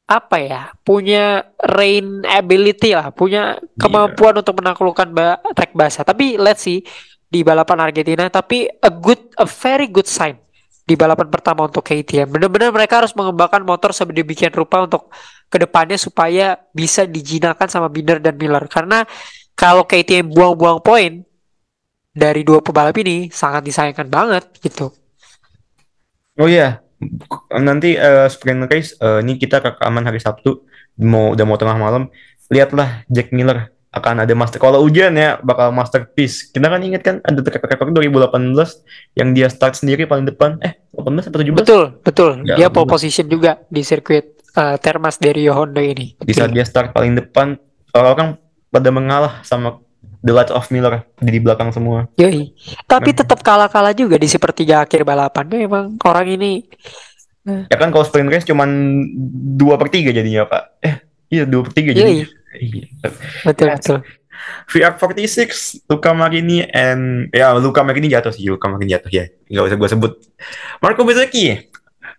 [0.08, 0.62] apa ya?
[0.80, 6.02] Punya rain ability lah, punya kemampuan untuk menaklukkan ba trek basah.
[6.02, 6.80] Tapi let's see
[7.28, 10.40] di balapan Argentina, tapi a good a very good sign
[10.88, 12.32] di balapan pertama untuk KTM.
[12.32, 15.12] Benar-benar mereka harus mengembangkan motor sedemikian rupa untuk
[15.52, 18.64] ke depannya supaya bisa dijinakan sama Binder dan Miller.
[18.72, 19.04] Karena
[19.52, 21.20] kalau KTM buang-buang poin
[22.16, 24.88] dari dua pembalap ini sangat disayangkan banget gitu.
[26.40, 26.80] Oh iya,
[27.54, 30.66] nanti eh, sprint race eh, ini kita rekaman hari Sabtu
[30.98, 32.10] mau udah mau tengah malam.
[32.48, 36.52] Lihatlah Jack Miller akan ada master kalau hujan ya bakal masterpiece.
[36.52, 40.60] Kita kan ingat kan ada rekor 2018 yang dia start sendiri paling depan.
[40.60, 41.56] Eh, 18 atau 17?
[41.56, 42.30] Betul, betul.
[42.44, 46.18] Ya, dia pole position juga di sirkuit eh, Termas dari Honda ini.
[46.20, 47.56] Di saat dia start paling depan,
[47.96, 48.36] orang-orang
[48.68, 49.80] pada mengalah sama
[50.18, 52.10] The Light of Miller di belakang semua.
[52.16, 52.50] Yoi.
[52.84, 53.18] Tapi Nah.
[53.22, 56.66] tetap kalah-kalah juga di sepertiga akhir balapannya emang orang ini
[57.48, 58.68] Ya kan kalau sprint race cuman
[59.56, 60.62] 2 per 3 jadinya Pak.
[60.84, 60.94] Eh,
[61.32, 62.28] iya 2 per 3 jadinya.
[62.52, 62.86] Iya.
[63.42, 63.74] betul Ya.
[63.76, 63.98] betul.
[64.68, 65.40] VR46,
[65.86, 69.88] Luca Marini, and ya Luca Marini jatuh sih, Luca Marini jatuh ya, nggak usah gue
[69.88, 70.12] sebut.
[70.78, 71.56] Marco Bezzecchi,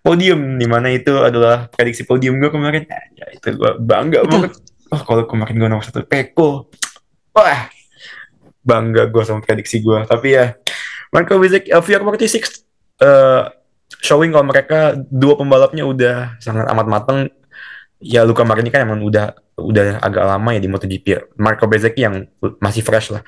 [0.01, 2.83] podium, di mana itu adalah prediksi podium gue kemarin.
[2.85, 4.49] Ya, ya, itu gue bangga Betul.
[4.49, 4.51] banget.
[4.89, 6.67] Oh kalau kemarin gue nomor satu, Peko.
[7.31, 7.69] Wah,
[8.63, 10.05] bangga gue sama prediksi gue.
[10.05, 10.55] Tapi ya,
[11.09, 12.65] Marco Bezzecchi, uh, VR46,
[13.01, 13.43] eh,
[13.99, 17.19] showing kalau mereka dua pembalapnya udah sangat amat matang.
[17.99, 21.35] Ya Luca Marini kan emang udah udah agak lama ya di MotoGP.
[21.35, 22.23] Marco Bezzecchi yang
[22.63, 23.21] masih fresh lah.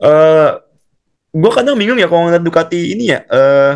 [0.00, 0.50] Eh
[1.34, 3.20] gue kadang bingung ya kalau ngeliat Ducati ini ya.
[3.28, 3.74] eh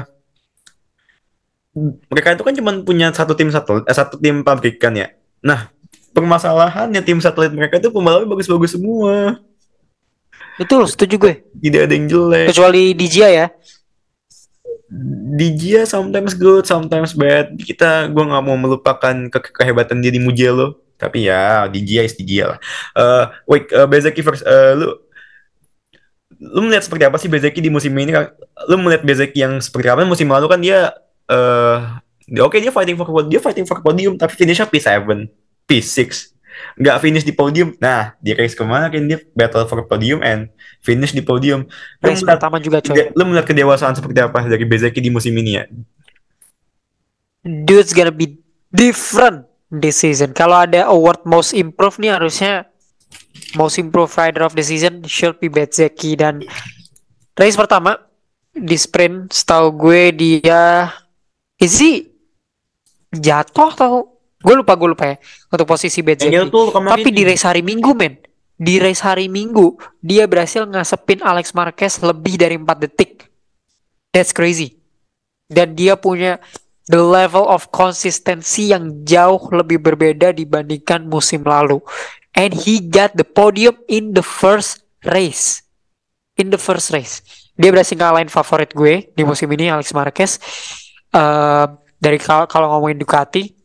[2.11, 5.13] mereka itu kan cuma punya satu tim satu eh, satu tim pabrikan ya.
[5.45, 5.69] Nah
[6.17, 9.39] permasalahannya tim satelit mereka itu pembalapnya bagus-bagus semua.
[10.59, 11.35] Betul, setuju gue.
[11.63, 12.51] Tidak ada yang jelek.
[12.51, 13.47] Kecuali Dijia ya.
[15.39, 17.55] Di Gia sometimes good, sometimes bad.
[17.55, 20.81] Kita gue nggak mau melupakan ke kehebatan dia di Mugello.
[20.99, 22.59] Tapi ya di Gia is di Gia lah.
[22.97, 24.43] Eh wait, eh, Bezzecchi first.
[24.43, 24.89] eh, lu
[26.39, 28.17] lu melihat seperti apa sih Bezzecchi di musim ini?
[28.67, 30.03] Lu melihat Bezzecchi yang seperti apa?
[30.03, 30.91] Musim lalu kan dia
[31.29, 31.77] eh
[32.25, 35.29] dia- oke dia fighting for dia fighting for podium tapi finishnya P7,
[35.69, 36.33] P6.
[36.79, 37.75] Nggak finish di podium.
[37.83, 40.51] Nah, di race kemarin dia battle for podium and
[40.83, 41.67] finish di podium.
[42.03, 43.11] Lu Race melihat, pertama juga coy.
[43.15, 45.65] lu melihat kedewasaan seperti apa dari Bezzecchi di musim ini ya?
[47.47, 48.39] Dude's gonna be
[48.71, 50.35] different this season.
[50.35, 52.67] Kalau ada award most improved nih harusnya
[53.57, 56.43] most improved rider of the season should be Bezzecchi dan
[57.39, 57.97] race pertama
[58.53, 60.91] di sprint setahu gue dia
[61.63, 62.11] is he
[63.15, 65.17] jatuh atau gue lupa gue lupa ya
[65.51, 68.15] untuk posisi tuh kemarin Tapi di race hari Minggu men,
[68.55, 73.27] di race hari Minggu dia berhasil ngasepin Alex Marquez lebih dari 4 detik.
[74.15, 74.79] That's crazy.
[75.51, 76.39] Dan dia punya
[76.89, 81.83] the level of consistency yang jauh lebih berbeda dibandingkan musim lalu.
[82.33, 85.67] And he got the podium in the first race.
[86.39, 87.21] In the first race.
[87.59, 90.39] Dia berhasil ngalahin favorit gue di musim ini Alex Marquez.
[91.11, 91.67] Eh,
[91.99, 93.58] dari kalau ngomongin Ducati,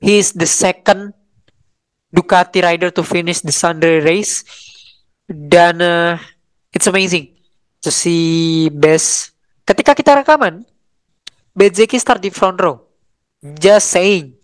[0.00, 1.12] he is the second
[2.10, 4.42] Ducati rider to finish the Sunday race.
[5.30, 6.18] Dan eh,
[6.74, 7.30] it's amazing
[7.78, 9.30] to see best.
[9.62, 10.66] Ketika kita rekaman
[11.54, 12.82] Bezzecchi start di front row.
[13.38, 14.40] Just saying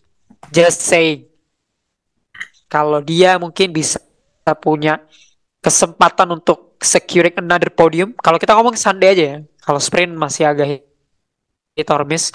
[0.50, 1.26] just saying.
[2.66, 4.02] Kalau dia mungkin bisa
[4.58, 5.02] punya
[5.62, 8.14] kesempatan untuk securing another podium.
[8.18, 10.82] Kalau kita ngomong Sunday aja ya kalau sprint masih agak
[11.74, 12.30] hit or miss.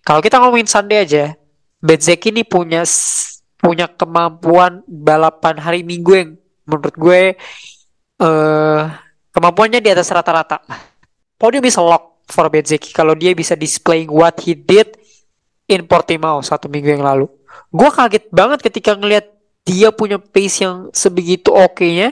[0.00, 1.36] Kalau kita ngomongin Sunday aja
[1.80, 2.84] Bezzecchi ini punya
[3.60, 6.30] punya kemampuan balapan hari Minggu yang
[6.64, 7.20] menurut gue
[8.20, 8.82] eh
[9.32, 10.60] kemampuannya di atas rata-rata.
[11.40, 14.92] Podium is a lock for Bezzecchi kalau dia bisa display what he did
[15.70, 17.30] in Portimao satu minggu yang lalu.
[17.70, 19.30] Gue kaget banget ketika ngelihat
[19.62, 22.10] dia punya pace yang sebegitu oke-nya,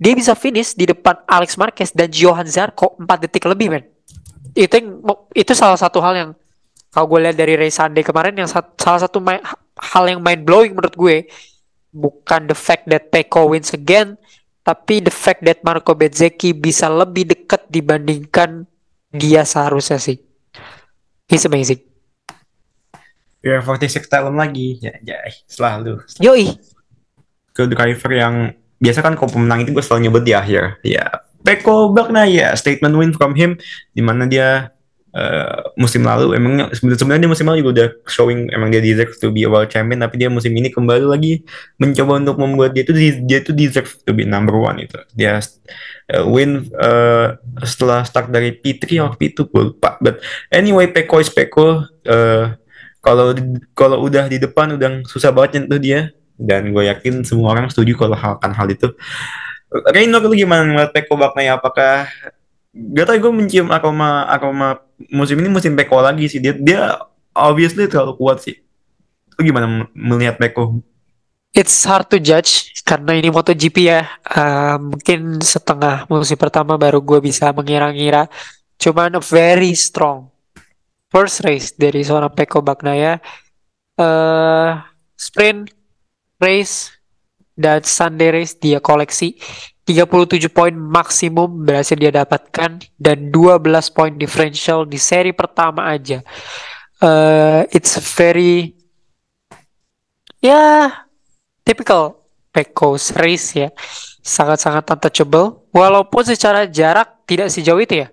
[0.00, 3.84] dia bisa finish di depan Alex Marquez dan Johan Zarco 4 detik lebih, men.
[4.56, 4.98] Itu yang,
[5.30, 6.30] itu salah satu hal yang
[6.90, 9.42] kalau gue lihat dari race Sunday kemarin yang sat- salah satu main-
[9.78, 11.16] hal yang mind blowing menurut gue
[11.90, 14.14] bukan the fact that Peko wins again,
[14.62, 18.66] tapi the fact that Marco Bezzecchi bisa lebih dekat dibandingkan
[19.10, 20.18] dia seharusnya sih.
[21.26, 21.82] He's amazing.
[23.40, 24.78] Ya 46 talent lagi.
[24.82, 26.02] Ya, ya selalu.
[26.22, 26.54] Yoi.
[27.54, 28.34] Ke driver yang
[28.78, 30.78] biasa kan kalau pemenang itu gue selalu nyebut di akhir.
[30.86, 33.56] Ya, Peko Bagna ya statement win from him
[33.96, 34.70] di mana dia
[35.14, 39.30] uh, musim lalu emang sebenarnya dia musim lalu juga udah showing emang dia deserve to
[39.30, 41.42] be a world champion tapi dia musim ini kembali lagi
[41.78, 42.92] mencoba untuk membuat dia itu
[43.24, 45.42] dia itu deserve to be number one itu dia
[46.10, 49.96] uh, win uh, setelah start dari P3 atau P2 gue lupa.
[50.02, 51.86] But anyway Peko is Peko.
[52.04, 52.54] Uh,
[53.00, 53.32] kalau
[53.72, 56.00] kalau udah di depan udah susah banget nyentuh dia.
[56.40, 58.88] Dan gue yakin semua orang setuju kalau hal kan hal itu.
[59.92, 62.08] Reino lu gimana ngeliat Peko Baknaya apakah
[62.70, 67.00] gak tau gue mencium aroma aroma musim ini musim Peko lagi sih dia dia
[67.32, 68.60] obviously terlalu kuat sih
[69.38, 70.84] lu gimana melihat Peko
[71.50, 74.06] It's hard to judge karena ini MotoGP ya.
[74.22, 78.30] Uh, mungkin setengah musim pertama baru gue bisa mengira-ngira.
[78.78, 80.30] Cuman very strong
[81.10, 83.18] first race dari seorang Peko Bagnaia.
[83.98, 84.78] Uh,
[85.18, 85.74] sprint
[86.38, 86.94] race
[87.58, 89.36] dan Sunday race dia koleksi
[89.90, 96.22] 37 poin maksimum berhasil dia dapatkan dan 12 poin differential di seri pertama aja.
[97.02, 98.76] Uh, it's very
[100.38, 100.84] ya yeah,
[101.66, 102.22] typical
[102.54, 103.68] Pecos race ya.
[104.22, 108.08] Sangat-sangat untouchable walaupun secara jarak tidak sejauh itu ya.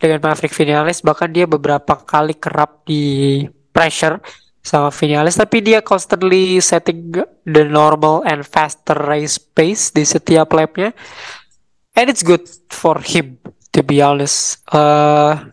[0.00, 3.44] Dengan Maverick Vinales bahkan dia beberapa kali kerap di
[3.76, 4.16] pressure
[4.60, 7.16] sama Vinales tapi dia constantly setting
[7.48, 10.92] the normal and faster race pace di setiap lapnya.
[11.96, 13.40] And it's good for him
[13.72, 14.62] to be honest.
[14.70, 15.50] Uh,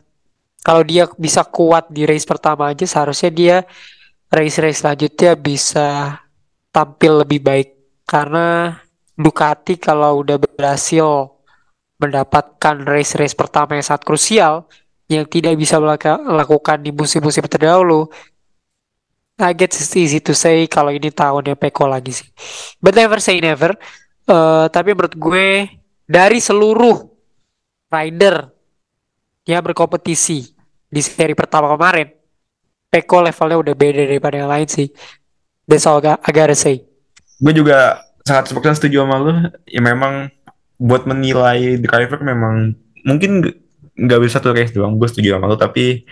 [0.61, 3.57] kalau dia bisa kuat di race pertama aja seharusnya dia
[4.27, 6.19] race-race selanjutnya bisa
[6.75, 7.69] tampil lebih baik.
[8.07, 8.75] Karena
[9.17, 11.33] Ducati kalau udah berhasil
[11.97, 14.69] mendapatkan race-race pertama yang sangat krusial
[15.09, 18.11] yang tidak bisa melakukan di musim-musim terdahulu
[19.37, 22.27] I guess it's easy to say kalau ini tahunnya Peko lagi sih.
[22.81, 23.77] But never say never.
[24.25, 25.69] Uh, tapi menurut gue
[26.09, 27.05] dari seluruh
[27.93, 28.49] rider
[29.45, 30.51] yang berkompetisi
[30.89, 32.09] di seri pertama kemarin,
[32.89, 34.89] Peko levelnya udah beda daripada yang lain sih.
[35.69, 36.81] That's all I gotta say.
[37.37, 39.53] Gue juga sangat setuju sama lu.
[39.69, 40.33] Ya memang
[40.81, 42.73] buat menilai driver memang
[43.05, 43.45] mungkin
[43.93, 44.97] nggak bisa satu race doang.
[44.97, 46.09] Gue setuju sama lu tapi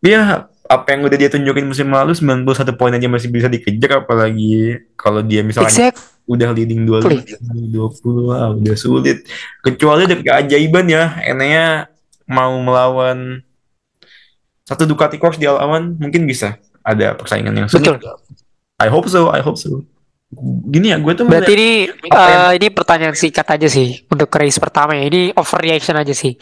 [0.00, 4.80] ya apa yang udah dia tunjukin musim lalu 91 poin aja masih bisa dikejar apalagi
[4.96, 6.00] kalau dia misalnya exactly.
[6.24, 9.28] udah leading 25 20 wah udah sulit.
[9.60, 11.92] Kecuali ada keajaiban ya Enea
[12.24, 13.44] mau melawan
[14.64, 18.00] satu Ducati Corse di Alaman mungkin bisa ada persaingan yang sulit.
[18.00, 18.00] Betul.
[18.80, 19.84] I hope so I hope so.
[20.72, 21.70] Gini ya gue tuh berarti ini
[22.08, 25.04] uh, ini pertanyaan singkat aja sih untuk race pertama ya.
[25.04, 26.32] Ini overreaction aja sih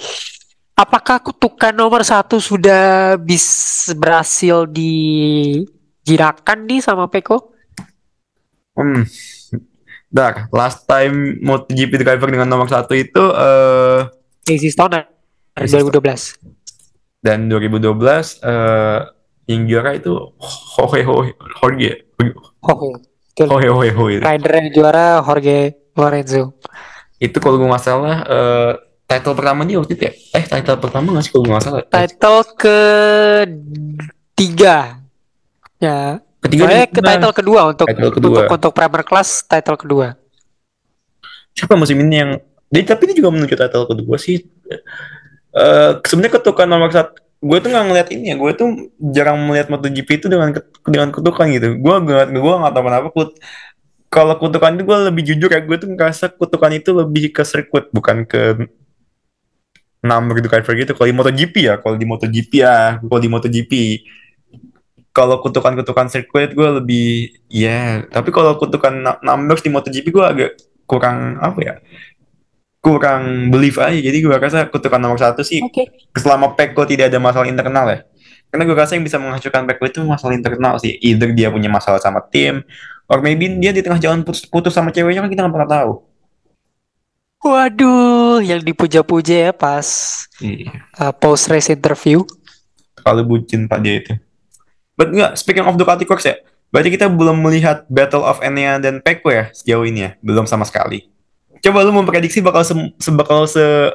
[0.80, 3.44] apakah kutukan nomor satu sudah bis
[3.92, 7.52] berhasil dijirakan nih sama Peko?
[8.72, 9.04] Hmm,
[10.08, 14.08] Dar, last time MotoGP driver dengan nomor satu itu uh,
[14.48, 15.04] Casey Stoner
[15.60, 16.40] 2012.
[17.20, 19.04] Dan 2012 uh,
[19.44, 22.08] yang juara itu Jorge Jorge Jorge
[22.64, 26.56] Jorge Jorge Jorge Rider yang juara Jorge Lorenzo.
[27.20, 28.72] Itu kalau gue nggak salah uh,
[29.10, 30.12] title pertama dia waktu itu ya?
[30.38, 31.82] Eh, title pertama nggak sih kalau nggak salah?
[31.90, 32.78] Title ke
[34.38, 34.76] tiga.
[35.82, 36.22] Ya.
[36.40, 38.30] Ketiga oh, ke title kedua untuk title kedua.
[38.30, 40.06] untuk untuk Premier Class title kedua.
[41.58, 42.30] Siapa musim ini yang
[42.70, 44.46] dia tapi dia juga menuju title kedua sih.
[45.50, 48.68] Uh, sebenarnya ketukan nomor satu gue tuh nggak ngeliat ini ya gue tuh
[49.00, 50.52] jarang melihat MotoGP itu dengan
[50.84, 53.30] dengan kutukan gitu gue gak gue nggak tahu kenapa kut
[54.12, 57.88] kalau kutukan itu gue lebih jujur ya gue tuh ngerasa kutukan itu lebih ke sirkuit
[57.96, 58.68] bukan ke
[60.00, 60.92] number gitu driver gitu.
[60.96, 63.72] Kalau di MotoGP ya kalau di MotoGP ya kalau di MotoGP.
[65.10, 67.90] Kalau kutukan-kutukan sirkuit gue lebih ya yeah.
[68.14, 70.50] tapi kalau kutukan numbers di MotoGP gue agak
[70.86, 71.74] kurang apa ya
[72.78, 73.98] kurang belief aja.
[73.98, 75.90] Jadi gue rasa kutukan nomor satu sih okay.
[76.14, 77.98] selama Peko tidak ada masalah internal ya.
[78.54, 80.94] Karena gue rasa yang bisa menghancurkan Peko itu masalah internal sih.
[81.02, 82.62] Either dia punya masalah sama tim
[83.10, 85.92] or maybe dia di tengah jalan putus, putus sama ceweknya kan kita nggak pernah tahu
[87.40, 89.88] Waduh, yang dipuja-puja ya pas
[90.44, 90.84] iya.
[91.00, 92.20] uh, post race interview.
[93.00, 94.12] Kalau bucin pak dia itu.
[94.92, 96.36] But enggak, speaking of Ducati Corse ya,
[96.70, 100.62] Berarti kita belum melihat Battle of Enea dan Peko ya sejauh ini ya, belum sama
[100.62, 101.10] sekali.
[101.60, 103.90] Coba lu memprediksi bakal se, se bakal se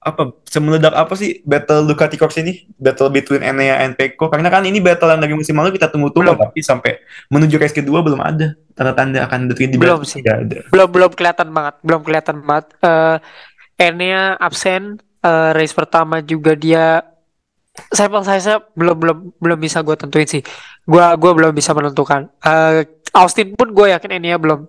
[0.00, 2.64] apa semeledak apa sih battle Ducati Corse ini?
[2.80, 6.40] Battle between Enea and Peko karena kan ini battle yang dari musim lalu kita tunggu-tunggu
[6.40, 8.56] tapi sampai menuju race kedua belum ada.
[8.72, 10.24] Tanda-tanda akan terjadi Belum sih.
[10.24, 10.64] ada.
[10.72, 12.66] Belum belum kelihatan banget belum kelihatan banget.
[12.80, 13.16] Eh
[13.76, 17.04] Enea absen eh, race pertama juga dia
[17.92, 20.40] sampel size belum belum belum bisa gue tentuin sih.
[20.88, 22.24] Gua gua belum bisa menentukan.
[22.40, 24.64] Eh, Austin pun gue yakin Enea belum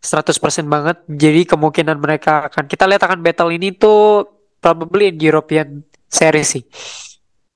[0.00, 0.32] 100%
[0.64, 0.96] banget.
[1.04, 6.64] Jadi kemungkinan mereka akan kita lihat akan battle ini tuh probably in European series sih.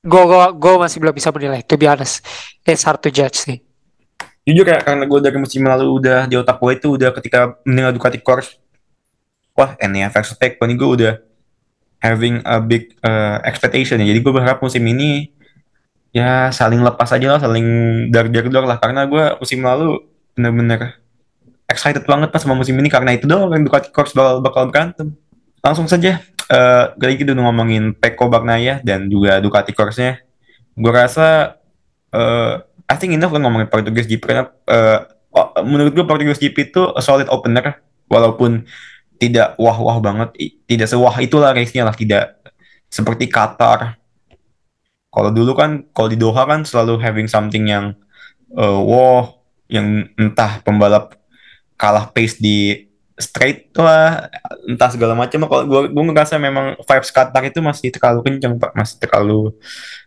[0.05, 2.25] Gue gue gue masih belum bisa menilai to be honest.
[2.65, 3.61] It's hard to judge sih.
[4.45, 7.97] Jujur ya karena gue dari musim lalu udah di otak gue itu udah ketika mendengar
[7.97, 8.61] Ducati Corse
[9.57, 11.15] wah Enea versus Peko ini gue udah
[12.05, 14.07] having a big uh, expectation ya.
[14.13, 15.33] Jadi gue berharap musim ini
[16.13, 17.67] ya saling lepas aja lah saling
[18.13, 18.77] dar dar dar lah.
[18.77, 20.05] Karena gue musim lalu
[20.37, 21.01] bener-bener
[21.65, 22.93] excited banget pas sama musim ini.
[22.93, 25.17] Karena itu doang yang Ducati Corse bakal bakal berantem
[25.65, 26.21] langsung saja
[27.01, 30.21] kali kita udah ngomongin Peko Bagnaia dan juga Ducati Corse-nya.
[30.77, 31.57] Gue rasa
[32.13, 34.45] eh I think enough kan ngomongin Portuguese GP karena
[35.33, 37.81] oh, menurut gue Portuguese GP itu a solid opener
[38.13, 38.69] walaupun
[39.17, 40.37] tidak wah-wah banget.
[40.69, 42.37] Tidak sewah itulah race-nya lah tidak
[42.93, 43.97] seperti Qatar.
[45.09, 47.97] Kalau dulu kan kalau di Doha kan selalu having something yang
[48.53, 49.33] eh, wah
[49.73, 51.17] yang entah pembalap
[51.81, 52.84] kalah pace di
[53.15, 54.27] straight lah
[54.67, 58.75] entah segala macam kalau gue gue ngerasa memang vibes Qatar itu masih terlalu kencang pak.
[58.75, 59.55] Masih terlalu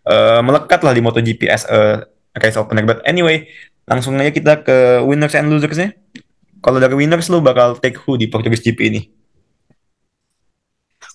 [0.08, 2.04] eh, melekat lah di MotoGP as a
[2.36, 2.84] race opener.
[2.84, 3.48] But anyway
[3.88, 5.96] langsung aja kita ke winners and losers nya
[6.60, 9.02] kalau dari winners lu bakal take who di Portuguese GP ini?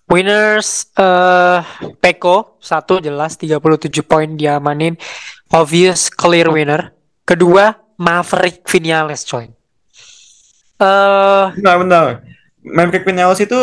[0.08, 1.60] Winners eh
[2.00, 4.96] Peko satu jelas 37 poin diamanin.
[5.52, 6.96] Obvious clear winner.
[7.28, 9.52] Kedua Maverick Vinales coy.
[10.82, 12.04] Eh benar benar
[12.66, 13.58] Maverick Vinales itu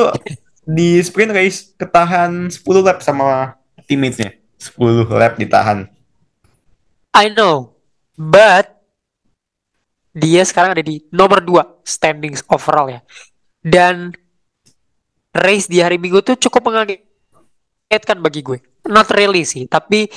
[0.64, 5.92] di sprint race ketahan 10 lap sama teammates-nya 10 lap ditahan
[7.12, 7.76] I know
[8.16, 8.80] but
[10.20, 13.02] dia sekarang ada di nomor 2 standings overall ya.
[13.60, 14.12] Dan
[15.32, 18.60] race di hari Minggu tuh cukup mengagetkan bagi gue.
[18.90, 20.10] Not really sih, tapi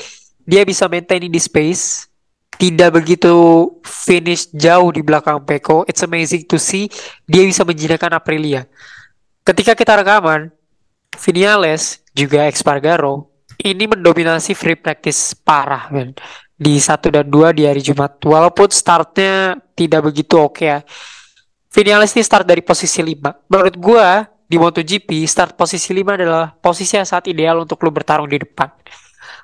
[0.43, 2.09] dia bisa maintain di space,
[2.57, 3.35] tidak begitu
[3.83, 5.85] finish jauh di belakang Peko.
[5.89, 6.89] It's amazing to see
[7.25, 8.69] dia bisa menjinakkan Aprilia.
[9.43, 10.53] Ketika kita rekaman,
[11.19, 16.17] Vinales juga Espargaro ini mendominasi free practice parah men
[16.57, 18.23] di satu dan dua di hari Jumat.
[18.23, 20.81] Walaupun startnya tidak begitu oke ya.
[21.73, 23.49] Vinales ini start dari posisi 5.
[23.49, 28.29] Menurut gua di MotoGP start posisi 5 adalah posisi yang saat ideal untuk lu bertarung
[28.29, 28.69] di depan.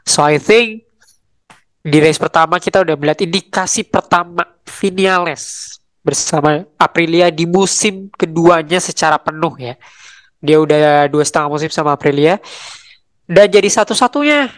[0.04, 0.87] So I think
[1.84, 9.16] di race pertama kita udah melihat indikasi pertama Vinales bersama Aprilia di musim keduanya secara
[9.18, 9.74] penuh ya.
[10.38, 12.38] Dia udah dua setengah musim sama Aprilia
[13.26, 14.48] dan jadi satu-satunya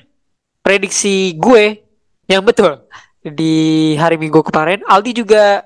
[0.60, 1.80] prediksi gue
[2.28, 2.84] yang betul
[3.24, 4.84] di hari Minggu kemarin.
[4.86, 5.64] Aldi juga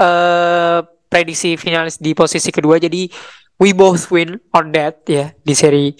[0.00, 3.10] eh prediksi finalis di posisi kedua jadi
[3.58, 5.90] we both win on that ya di seri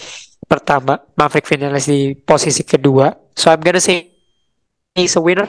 [0.47, 4.07] pertama Maverick finalis di posisi kedua so I'm gonna say
[4.94, 5.48] he's a winner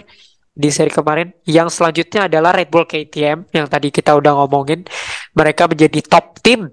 [0.52, 4.84] di seri kemarin yang selanjutnya adalah Red Bull KTM yang tadi kita udah ngomongin
[5.32, 6.68] mereka menjadi top tim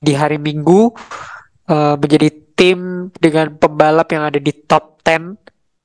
[0.00, 0.90] di hari Minggu
[1.68, 5.36] eh, menjadi tim dengan pembalap yang ada di top 10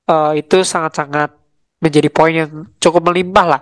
[0.08, 1.36] eh, itu sangat-sangat
[1.78, 2.52] menjadi poin yang
[2.82, 3.62] cukup melimpah lah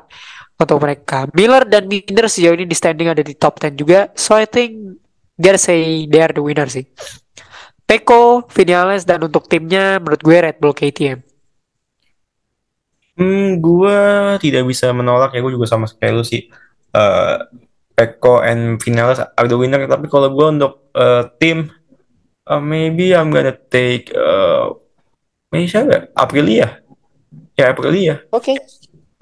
[0.56, 1.28] untuk mereka.
[1.36, 4.08] Miller dan Binder sejauh ini di standing ada di top 10 juga.
[4.16, 5.02] So I think
[5.36, 6.88] gotta say they are the winner sih.
[7.86, 11.35] Peko, Vinales dan untuk timnya menurut gue Red Bull KTM.
[13.16, 14.00] Hmm, gue
[14.44, 16.52] tidak bisa menolak ya, gue juga sama kayak lu sih.
[16.92, 17.38] Eh
[17.96, 21.72] Peko and Vinales are the winner, tapi kalau gue untuk eh, tim,
[22.44, 24.68] eh, maybe I'm gonna take, eh
[25.48, 26.12] maybe siapa?
[26.12, 26.84] Aprilia.
[27.56, 28.20] Ya Aprilia.
[28.36, 28.60] Oke.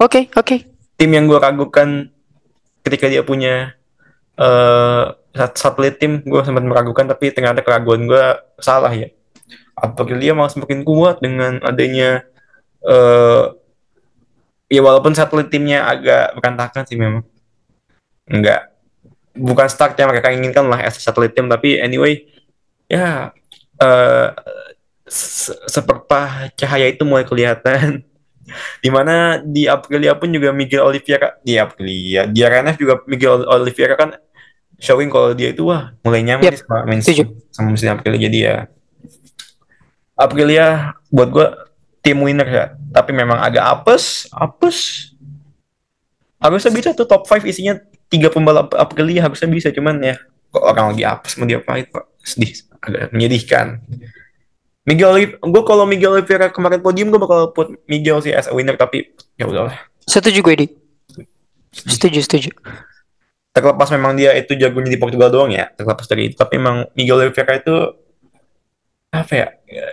[0.02, 0.56] Oke, oke.
[0.98, 2.10] Tim yang gue ragukan
[2.82, 3.78] ketika dia punya
[4.34, 5.04] eh
[5.38, 8.24] sat- satelit tim, gue sempat meragukan, tapi ternyata keraguan gue
[8.58, 9.06] salah ya.
[9.78, 12.26] Aprilia malah semakin kuat dengan adanya
[12.82, 13.54] eh
[14.66, 17.22] ya walaupun satelit timnya agak berantakan sih memang.
[18.24, 18.72] Enggak
[19.34, 22.22] bukan start yang mereka inginkan lah as satelit tim tapi anyway
[22.86, 23.34] ya
[23.76, 24.28] eh
[25.04, 28.00] se- seperpah cahaya itu mulai kelihatan.
[28.84, 33.96] Di mana di Aprilia pun juga Miguel Oliveira di Aprilia di RNF juga Miguel Oliveira
[33.96, 34.12] kan
[34.76, 37.24] showing kalau dia itu wah mulai nyaman Yep, sama setuju.
[37.48, 38.20] sama mesin Aprilia.
[38.20, 38.56] Jadi ya
[40.14, 41.46] Aprilia buat gue
[42.00, 45.10] tim winner ya tapi memang agak apes apes.
[46.38, 47.74] Harusnya bisa tuh top 5 isinya
[48.06, 50.14] tiga pembalap Aprilia harusnya bisa cuman ya
[50.54, 52.04] kok orang lagi apes mau diapain pak?
[52.22, 53.82] Sedih agak menyedihkan.
[54.84, 58.76] Miguel gue kalau Miguel Oliveira kemarin podium gue bakal put Miguel sih as a winner
[58.76, 59.74] tapi ya udahlah.
[60.04, 60.72] Setuju gue, Dik.
[61.72, 62.52] Setuju, setuju.
[63.54, 67.22] terlepas memang dia itu jagonya di Portugal doang ya terlepas dari itu tapi memang Miguel
[67.22, 68.02] Oliveira itu
[69.14, 69.46] apa ya?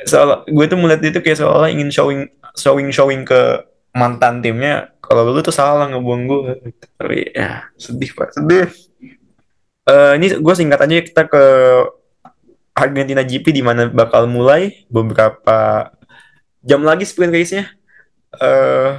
[0.09, 2.21] Soal gue tuh melihat dia tuh kayak seolah ingin showing
[2.57, 3.61] showing showing ke
[3.93, 6.41] mantan timnya kalau lu tuh salah ngebuang gue
[6.97, 8.33] tapi ya sedih pak.
[8.33, 8.67] Sedih.
[9.85, 11.43] Eh ini gue singkat aja kita ke
[12.71, 15.91] Argentina GP di mana bakal mulai beberapa
[16.63, 17.69] jam lagi sprint race-nya.
[18.39, 18.91] Eh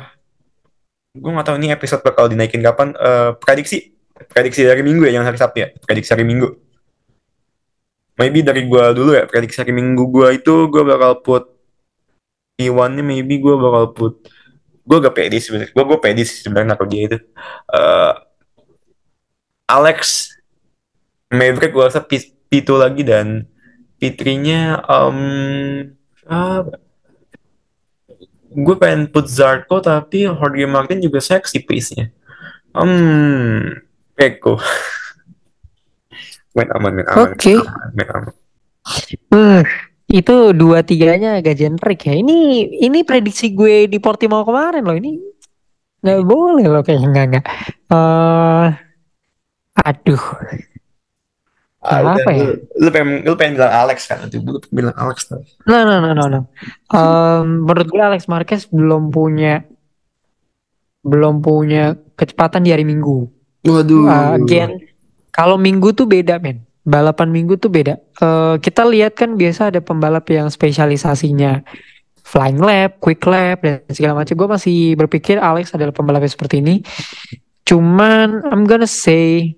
[1.12, 2.94] gue nggak tahu ini episode bakal dinaikin kapan.
[2.94, 3.96] Eh prediksi
[4.30, 5.68] prediksi dari minggu ya jangan hari Sabtu ya.
[5.82, 6.71] Prediksi hari minggu
[8.16, 11.44] maybe dari gue dulu ya prediksi hari minggu gue itu gue bakal put
[12.60, 14.14] Iwan nya maybe gue bakal put
[14.82, 17.18] gue gak pede sebenarnya gue gue pede sih sebenarnya dia itu
[17.72, 18.14] Eh
[19.72, 20.28] Alex
[21.32, 23.48] Maverick gue rasa P- P2 lagi dan
[23.96, 25.16] P3-nya um,
[26.28, 26.76] apa?
[28.52, 32.12] gue pengen put Zarko tapi Jorge Martin juga seksi pace-nya.
[32.76, 33.80] Hmm,
[34.12, 34.60] Peko.
[36.52, 37.54] main aman, main aman, Oke.
[37.54, 38.32] main aman, main aman.
[39.30, 39.62] Uh,
[40.06, 42.12] itu dua tiganya agak generik ya.
[42.12, 42.38] Ini
[42.82, 44.92] ini prediksi gue di Portimao kemarin loh.
[44.92, 45.12] Ini
[46.02, 47.44] nggak boleh loh kayaknya nggak nggak.
[47.88, 48.66] Eh,
[49.78, 50.24] aduh,
[51.82, 52.46] Ah, Apa udah, ya?
[52.46, 55.42] lu, lu pengen lu pengen bilang Alex kan nanti lu pengen bilang Alex tuh.
[55.66, 56.40] no no no no no.
[56.94, 59.66] Em, menurut gue Alex Marquez belum punya
[61.02, 63.26] belum punya kecepatan di hari Minggu.
[63.66, 64.06] Waduh.
[64.06, 64.78] Uh, again,
[65.32, 66.60] kalau Minggu tuh beda men.
[66.84, 67.96] Balapan Minggu tuh beda.
[67.96, 71.64] Eh, kita lihat kan biasa ada pembalap yang spesialisasinya
[72.22, 74.34] flying lap, quick lap dan segala macam.
[74.36, 76.84] Gue masih berpikir Alex adalah pembalap yang seperti ini.
[77.66, 79.56] Cuman I'm gonna say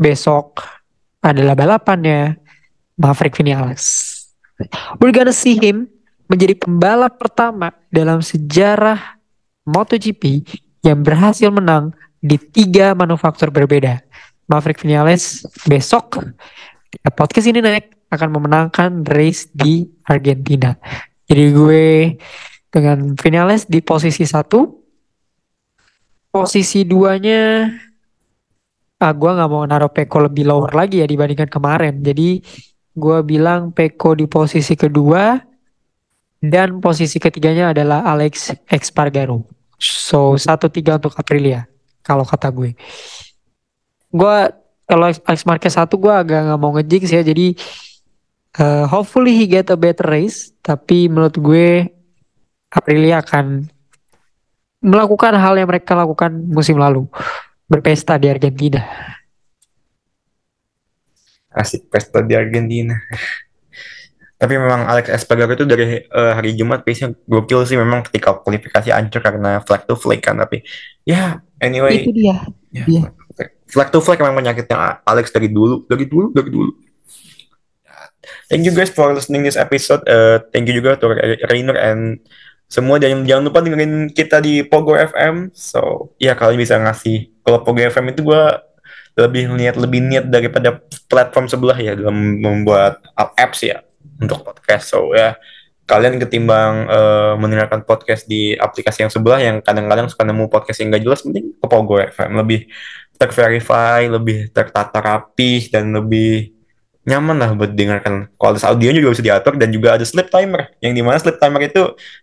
[0.00, 0.64] besok
[1.22, 2.38] adalah balapannya
[2.98, 4.10] Maverick Vinales.
[5.02, 5.90] We're gonna see him
[6.30, 9.18] menjadi pembalap pertama dalam sejarah
[9.66, 10.46] MotoGP
[10.82, 14.02] yang berhasil menang di tiga manufaktur berbeda.
[14.50, 16.20] Maverick Vinales besok
[16.90, 20.76] ketika podcast ini naik akan memenangkan race di Argentina.
[21.24, 21.84] Jadi gue
[22.68, 24.68] dengan Vinales di posisi satu,
[26.28, 27.72] posisi duanya
[29.02, 32.04] ah gue nggak mau naruh Peko lebih lower lagi ya dibandingkan kemarin.
[32.04, 32.38] Jadi
[32.92, 35.40] gue bilang Peko di posisi kedua
[36.38, 39.48] dan posisi ketiganya adalah Alex Espargaro.
[39.80, 41.66] So satu tiga untuk Aprilia
[42.04, 42.76] kalau kata gue.
[44.12, 44.36] Gue
[44.84, 47.24] kalau Alex Marquez satu gue agak nggak mau ngejinx ya.
[47.24, 47.56] Jadi
[48.60, 50.52] eh, hopefully he get a better race.
[50.60, 51.88] Tapi menurut gue
[52.72, 53.68] Aprilia akan
[54.82, 57.06] melakukan hal yang mereka lakukan musim lalu
[57.70, 58.84] berpesta di Argentina.
[61.52, 62.96] Asik pesta di Argentina.
[64.42, 68.90] Tapi memang Alex Espargaro itu dari eh, hari Jumat pace-nya gokil sih memang ketika kualifikasi
[68.90, 70.66] hancur karena flag to flag kan tapi
[71.06, 72.42] ya anyway Itu dia.
[72.74, 73.02] ya, Iya.
[73.70, 76.74] flag to flag memang penyakitnya Alex dari dulu dari dulu dari dulu.
[78.50, 80.02] Thank you guys for listening this episode.
[80.04, 81.06] Eh, thank you juga to
[81.46, 82.18] Rainer and
[82.66, 85.54] semua dan jangan lupa dengerin kita di Pogo FM.
[85.54, 88.58] So ya kalian bisa ngasih kalau Pogo FM itu gua
[89.12, 92.98] lebih niat lebih niat daripada platform sebelah ya dalam membuat
[93.36, 93.84] apps ya
[94.22, 94.94] untuk podcast.
[94.94, 95.36] So ya
[95.86, 100.94] kalian ketimbang eh, mendengarkan podcast di aplikasi yang sebelah yang kadang-kadang suka nemu podcast yang
[100.94, 102.70] gak jelas, mending ke Pogo FM lebih
[103.18, 106.54] terverify, lebih tertata rapih dan lebih
[107.02, 108.30] nyaman lah buat dengarkan.
[108.38, 111.66] Kualitas audionya juga bisa diatur dan juga ada sleep timer yang di mana sleep timer
[111.66, 111.82] itu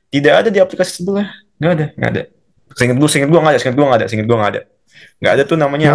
[0.10, 1.28] tidak ada di aplikasi sebelah.
[1.60, 2.24] Nggak ada, nggak ada.
[2.80, 4.62] Seingat gue, seingat gue nggak ada, seingat gue nggak ada, seingat gue nggak ada.
[5.20, 5.90] Nggak ada tuh namanya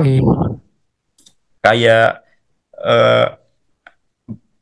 [1.65, 2.09] kayak
[2.77, 3.27] eh,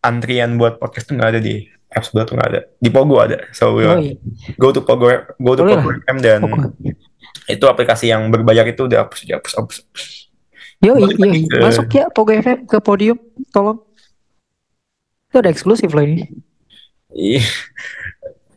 [0.02, 2.60] antrian buat podcast tuh nggak ada di app sebelah tuh nggak ada.
[2.76, 3.36] Di Pogo ada.
[3.50, 4.18] So ya, Yoi.
[4.56, 5.90] go to Pogo, go to Boleh Pogo.
[6.00, 6.92] FM dan Pokoknya.
[7.46, 9.76] itu aplikasi yang berbayar itu udah hapus, dihapus, hapus.
[9.80, 10.04] hapus.
[10.82, 11.46] Lagi yoi.
[11.46, 13.78] ke- Masuk ya Pogo FM ke podium, tolong.
[15.28, 16.26] Itu ada eksklusif loh ini.
[17.10, 17.44] Ih.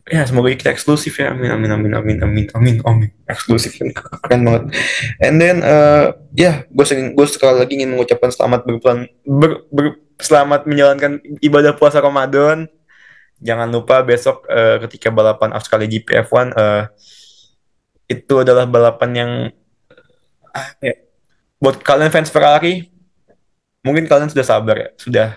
[0.06, 1.30] Ya semoga kita eksklusif ya.
[1.30, 3.10] Amin amin amin amin amin amin amin.
[3.26, 4.62] Eksklusif keren banget.
[5.18, 9.98] And then eh ya gue sering gue sekali lagi ingin mengucapkan selamat berpulang ber, ber-
[10.16, 12.68] selamat menjalankan ibadah puasa Ramadan.
[13.40, 16.84] Jangan lupa besok eh, ketika balapan Australia GP F1 eh,
[18.16, 19.30] itu adalah balapan yang
[20.56, 20.96] ah, ya,
[21.60, 22.88] buat kalian fans Ferrari
[23.84, 25.28] mungkin kalian sudah sabar ya, sudah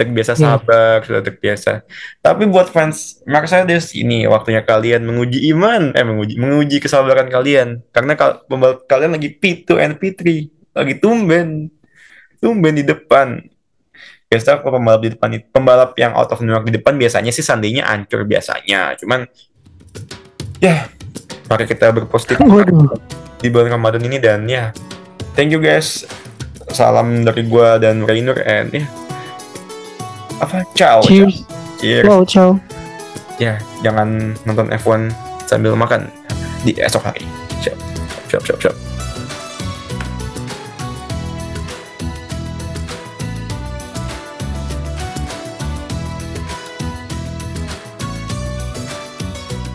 [0.00, 0.40] terbiasa Iya.
[0.40, 1.84] sabar, sudah terbiasa.
[2.24, 8.16] Tapi buat fans Mercedes ini waktunya kalian menguji iman, eh menguji menguji kesabaran kalian karena
[8.16, 11.68] kal pembalap kalian lagi P2 and P3, lagi tumben,
[12.40, 13.44] tumben di depan.
[14.30, 17.42] Biasa kalau pembalap di depan pembalap yang out of New York di depan biasanya sih
[17.42, 19.26] seandainya ancur biasanya, cuman
[20.62, 20.86] ya
[21.50, 22.38] mari kita berpositif.
[23.42, 24.70] Di bulan Ramadan ini dan ya
[25.34, 26.06] thank you guys.
[26.70, 28.86] Salam dari gua dan Rainer and ya.
[30.38, 30.62] Apa?
[30.78, 31.02] Ciao.
[31.02, 31.42] Cheers.
[31.82, 32.06] cheers.
[32.06, 32.54] Wow, ciao.
[33.42, 35.10] ya jangan nonton F1
[35.50, 36.06] sambil makan
[36.62, 37.26] di esok hari.
[37.66, 37.74] Siap
[38.30, 38.89] siap siap siap